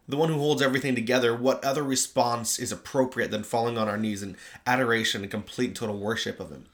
The 0.08 0.18
one 0.18 0.30
who 0.30 0.40
holds 0.40 0.62
everything 0.62 0.96
together, 0.96 1.36
what 1.36 1.64
other 1.64 1.84
response 1.84 2.58
is 2.58 2.72
appropriate 2.72 3.30
than 3.30 3.44
falling 3.44 3.78
on 3.78 3.88
our 3.88 3.98
knees 3.98 4.24
in 4.24 4.38
adoration 4.66 5.22
and 5.22 5.30
complete 5.30 5.68
and 5.68 5.76
total 5.76 6.00
worship 6.00 6.40
of 6.40 6.50
him? 6.50 6.66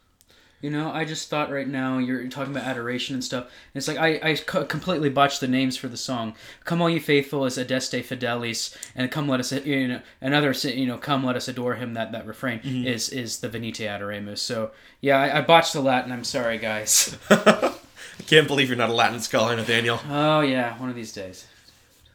You 0.62 0.72
know, 0.72 0.90
I 0.92 1.06
just 1.06 1.30
thought 1.30 1.52
right 1.52 1.68
now 1.68 2.00
you're 2.00 2.28
talking 2.28 2.52
about 2.56 2.66
adoration 2.66 3.14
and 3.14 3.24
stuff. 3.24 3.44
And 3.44 3.52
it's 3.76 3.88
like 3.88 3.98
I, 3.98 4.20
I 4.32 4.36
completely 4.36 5.10
botched 5.10 5.40
the 5.42 5.48
names 5.48 5.78
for 5.78 5.88
the 5.88 5.98
song. 5.98 6.34
"Come 6.64 6.82
all 6.82 6.90
you 6.90 7.00
faithful" 7.00 7.46
is 7.46 7.58
"Adeste 7.58 7.94
Fideles," 8.04 8.76
and 8.96 9.12
"Come 9.12 9.28
let 9.28 9.40
us," 9.40 9.52
you 9.52 9.88
know, 9.88 10.02
another, 10.22 10.52
you 10.54 10.88
know, 10.88 10.98
"Come 10.98 11.24
let 11.24 11.36
us 11.36 11.48
adore 11.48 11.76
Him." 11.76 11.94
That 11.94 12.12
that 12.14 12.26
refrain 12.26 12.60
Mm-hmm. 12.62 12.88
is 12.88 13.10
is 13.10 13.40
the 13.42 13.50
Venite 13.50 13.80
Adoremus. 13.86 14.40
So 14.40 14.72
yeah, 15.02 15.20
I, 15.20 15.38
I 15.38 15.42
botched 15.42 15.74
the 15.74 15.82
Latin. 15.82 16.12
I'm 16.12 16.24
sorry, 16.24 16.58
guys. 16.58 17.16
I 17.30 18.24
can't 18.26 18.48
believe 18.48 18.70
you're 18.70 18.78
not 18.78 18.90
a 18.90 18.94
Latin 18.94 19.20
scholar, 19.20 19.56
Nathaniel. 19.56 20.00
oh 20.10 20.40
yeah, 20.40 20.80
one 20.80 20.90
of 20.90 20.96
these 20.96 21.12
days. 21.12 21.46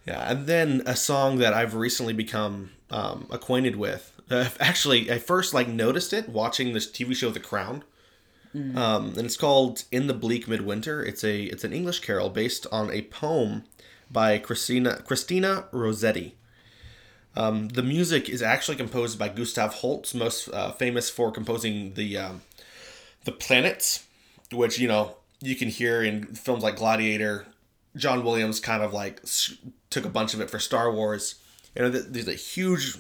Yeah, 0.07 0.29
and 0.33 0.47
then 0.47 0.83
a 0.87 0.97
song 0.97 1.39
that 1.39 1.53
I've 1.53 1.75
recently 1.75 2.15
become 2.15 2.71
um, 2.91 3.27
acquainted 3.31 3.77
with. 3.77 4.11
Uh, 4.31 4.49
actually, 4.59 5.11
I 5.13 5.19
first 5.19 5.53
like 5.55 5.69
noticed 5.69 6.13
it 6.13 6.29
watching 6.29 6.73
this 6.73 6.91
TV 6.91 7.15
show, 7.15 7.31
The 7.31 7.39
Crown, 7.39 7.85
um, 8.55 9.15
and 9.17 9.21
it's 9.27 9.37
called 9.37 9.85
"In 9.93 10.07
the 10.07 10.15
Bleak 10.15 10.49
Midwinter." 10.49 11.05
It's 11.05 11.23
a 11.25 11.45
it's 11.45 11.65
an 11.65 11.73
English 11.73 12.01
carol 12.01 12.31
based 12.31 12.67
on 12.73 12.91
a 12.91 13.03
poem 13.03 13.65
by 14.11 14.39
Christina 14.39 15.03
Christina 15.05 15.67
Rossetti. 15.73 16.35
Um, 17.37 17.69
the 17.69 17.83
music 17.83 18.29
is 18.29 18.43
actually 18.43 18.77
composed 18.77 19.19
by 19.19 19.29
Gustav 19.29 19.75
Holst, 19.75 20.15
most 20.15 20.49
uh, 20.49 20.73
famous 20.73 21.09
for 21.09 21.31
composing 21.31 21.95
the 21.95 22.17
um, 22.19 22.43
the 23.25 23.33
planets, 23.33 24.07
which 24.53 24.79
you 24.79 24.89
know 24.89 25.17
you 25.41 25.55
can 25.55 25.69
hear 25.69 26.03
in 26.03 26.27
films 26.27 26.63
like 26.63 26.77
Gladiator. 26.77 27.47
John 27.97 28.25
Williams 28.25 28.61
kind 28.61 28.83
of 28.83 28.93
like 28.93 29.21
took 29.91 30.05
a 30.05 30.09
bunch 30.09 30.35
of 30.35 30.41
it 30.41 30.51
for 30.51 30.59
Star 30.59 30.93
Wars. 30.93 31.37
You 31.75 31.83
know, 31.83 31.91
th- 31.91 32.05
there's 32.09 32.29
a 32.29 32.35
huge, 32.35 32.99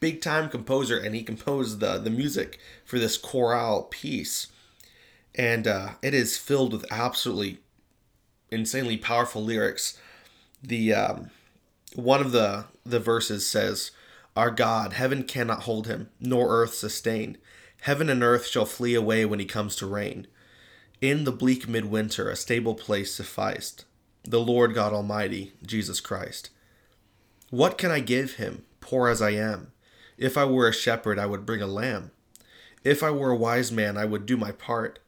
big 0.00 0.20
time 0.20 0.48
composer, 0.48 0.98
and 0.98 1.14
he 1.14 1.22
composed 1.22 1.80
the 1.80 1.98
the 1.98 2.10
music 2.10 2.58
for 2.84 2.98
this 2.98 3.16
chorale 3.16 3.84
piece, 3.84 4.48
and 5.38 5.68
uh, 5.68 5.90
it 6.02 6.12
is 6.12 6.36
filled 6.36 6.72
with 6.72 6.84
absolutely 6.90 7.60
insanely 8.50 8.96
powerful 8.96 9.42
lyrics. 9.42 9.98
The 10.62 10.92
um, 10.92 11.30
one 11.94 12.20
of 12.20 12.32
the 12.32 12.64
the 12.84 13.00
verses 13.00 13.46
says, 13.46 13.92
"Our 14.36 14.50
God, 14.50 14.94
heaven 14.94 15.22
cannot 15.22 15.62
hold 15.62 15.86
him, 15.86 16.10
nor 16.20 16.50
earth 16.50 16.74
sustain. 16.74 17.38
Heaven 17.82 18.10
and 18.10 18.24
earth 18.24 18.48
shall 18.48 18.66
flee 18.66 18.94
away 18.94 19.24
when 19.24 19.38
he 19.38 19.46
comes 19.46 19.76
to 19.76 19.86
reign. 19.86 20.26
In 21.00 21.22
the 21.22 21.30
bleak 21.30 21.68
midwinter, 21.68 22.28
a 22.28 22.34
stable 22.34 22.74
place 22.74 23.14
sufficed. 23.14 23.84
The 24.24 24.40
Lord 24.40 24.74
God 24.74 24.92
Almighty, 24.92 25.52
Jesus 25.64 26.00
Christ. 26.00 26.50
What 27.50 27.78
can 27.78 27.92
I 27.92 28.00
give 28.00 28.34
him, 28.34 28.64
poor 28.80 29.08
as 29.08 29.22
I 29.22 29.30
am? 29.30 29.70
If 30.18 30.36
I 30.36 30.44
were 30.44 30.66
a 30.66 30.72
shepherd, 30.72 31.20
I 31.20 31.26
would 31.26 31.46
bring 31.46 31.62
a 31.62 31.68
lamb. 31.68 32.10
If 32.82 33.04
I 33.04 33.12
were 33.12 33.30
a 33.30 33.36
wise 33.36 33.70
man, 33.70 33.96
I 33.96 34.04
would 34.04 34.26
do 34.26 34.36
my 34.36 34.50
part. 34.50 34.98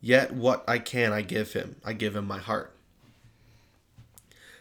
Yet 0.00 0.32
what 0.32 0.64
I 0.68 0.78
can, 0.78 1.12
I 1.12 1.22
give 1.22 1.52
him. 1.52 1.76
I 1.84 1.92
give 1.92 2.14
him 2.14 2.26
my 2.26 2.38
heart. 2.38 2.72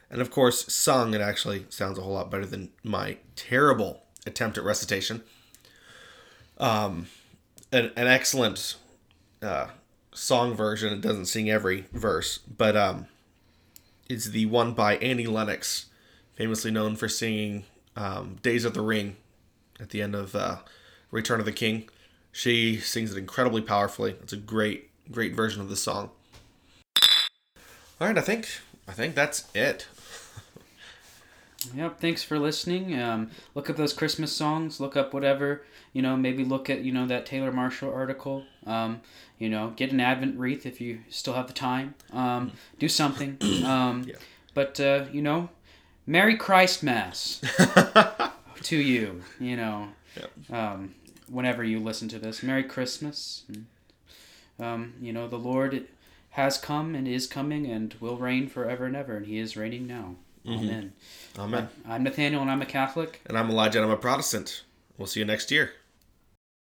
And 0.10 0.22
of 0.22 0.32
course, 0.32 0.72
sung, 0.74 1.14
it 1.14 1.22
actually 1.22 1.66
sounds 1.70 1.98
a 1.98 2.02
whole 2.02 2.14
lot 2.14 2.32
better 2.32 2.46
than 2.46 2.72
my 2.84 3.18
terrible 3.36 4.04
attempt 4.26 4.58
at 4.58 4.64
recitation. 4.64 5.24
Um, 6.58 7.08
an, 7.72 7.92
an 7.96 8.08
excellent 8.08 8.76
uh, 9.42 9.68
song 10.14 10.54
version. 10.54 10.94
It 10.94 11.02
doesn't 11.02 11.26
sing 11.26 11.50
every 11.50 11.86
verse, 11.92 12.38
but 12.38 12.76
um, 12.78 13.08
it's 14.08 14.26
the 14.26 14.46
one 14.46 14.74
by 14.74 14.98
Annie 14.98 15.28
Lennox, 15.28 15.88
famously 16.36 16.72
known 16.72 16.96
for 16.96 17.10
singing 17.10 17.66
um, 17.96 18.38
Days 18.42 18.66
of 18.66 18.74
the 18.74 18.82
Ring 18.82 19.18
at 19.80 19.90
the 19.90 20.02
end 20.02 20.16
of 20.16 20.36
uh, 20.36 20.58
Return 21.12 21.40
of 21.40 21.46
the 21.46 21.52
King. 21.52 21.90
She 22.32 22.78
sings 22.78 23.12
it 23.14 23.18
incredibly 23.18 23.62
powerfully. 23.62 24.16
It's 24.22 24.34
a 24.34 24.38
great, 24.38 24.90
great 25.12 25.36
version 25.36 25.62
of 25.62 25.70
the 25.70 25.76
song. 25.76 26.12
All 28.02 28.08
right, 28.08 28.18
I 28.18 28.22
think 28.22 28.48
I 28.88 28.92
think 28.92 29.16
that's 29.16 29.48
it. 29.54 29.88
Yep. 31.74 32.00
Thanks 32.00 32.24
for 32.24 32.38
listening. 32.38 33.00
Um, 33.00 33.32
look 33.56 33.70
up 33.70 33.76
those 33.76 33.94
Christmas 33.94 34.32
songs. 34.32 34.80
Look 34.80 34.96
up 34.96 35.14
whatever 35.14 35.64
you 35.94 36.02
know. 36.02 36.16
Maybe 36.16 36.44
look 36.44 36.70
at 36.70 36.82
you 36.82 36.92
know 36.92 37.08
that 37.08 37.26
Taylor 37.26 37.52
Marshall 37.52 37.92
article. 37.92 38.44
Um, 38.66 39.02
you 39.40 39.50
know, 39.50 39.74
get 39.76 39.92
an 39.92 40.00
Advent 40.00 40.38
wreath 40.38 40.66
if 40.66 40.80
you 40.80 41.00
still 41.10 41.34
have 41.34 41.48
the 41.48 41.54
time. 41.54 41.96
Um, 42.14 42.52
do 42.80 42.88
something. 42.88 43.38
Um, 43.66 44.04
Yeah. 44.08 44.16
But 44.54 44.80
uh, 44.80 45.06
you 45.12 45.22
know, 45.22 45.50
Merry 46.06 46.38
Christ 46.38 46.84
Mass 46.84 47.42
to 48.64 48.78
you. 48.78 49.24
You 49.40 49.58
know, 49.58 49.88
um, 50.52 50.96
whenever 51.30 51.64
you 51.64 51.80
listen 51.80 52.08
to 52.10 52.20
this, 52.20 52.44
Merry 52.44 52.64
Christmas. 52.64 53.44
Um, 54.60 54.94
you 55.02 55.12
know, 55.12 55.28
the 55.28 55.38
Lord 55.38 55.88
has 56.32 56.58
come 56.58 56.96
and 56.96 57.08
is 57.08 57.28
coming 57.28 57.66
and 57.66 57.94
will 58.00 58.18
reign 58.18 58.48
forever 58.48 58.86
and 58.86 58.96
ever, 58.96 59.18
and 59.18 59.26
He 59.26 59.38
is 59.38 59.56
reigning 59.56 59.88
now. 59.88 60.16
Amen. 60.48 60.94
Amen. 61.40 61.70
I'm 61.88 62.04
Nathaniel, 62.04 62.42
and 62.42 62.52
I'm 62.52 62.62
a 62.62 62.68
Catholic. 62.68 63.22
And 63.26 63.38
I'm 63.38 63.50
Elijah, 63.50 63.80
and 63.80 63.86
I'm 63.90 63.98
a 63.98 64.00
Protestant. 64.00 64.64
We'll 64.98 65.08
see 65.08 65.20
you 65.20 65.26
next 65.26 65.50
year. 65.50 65.72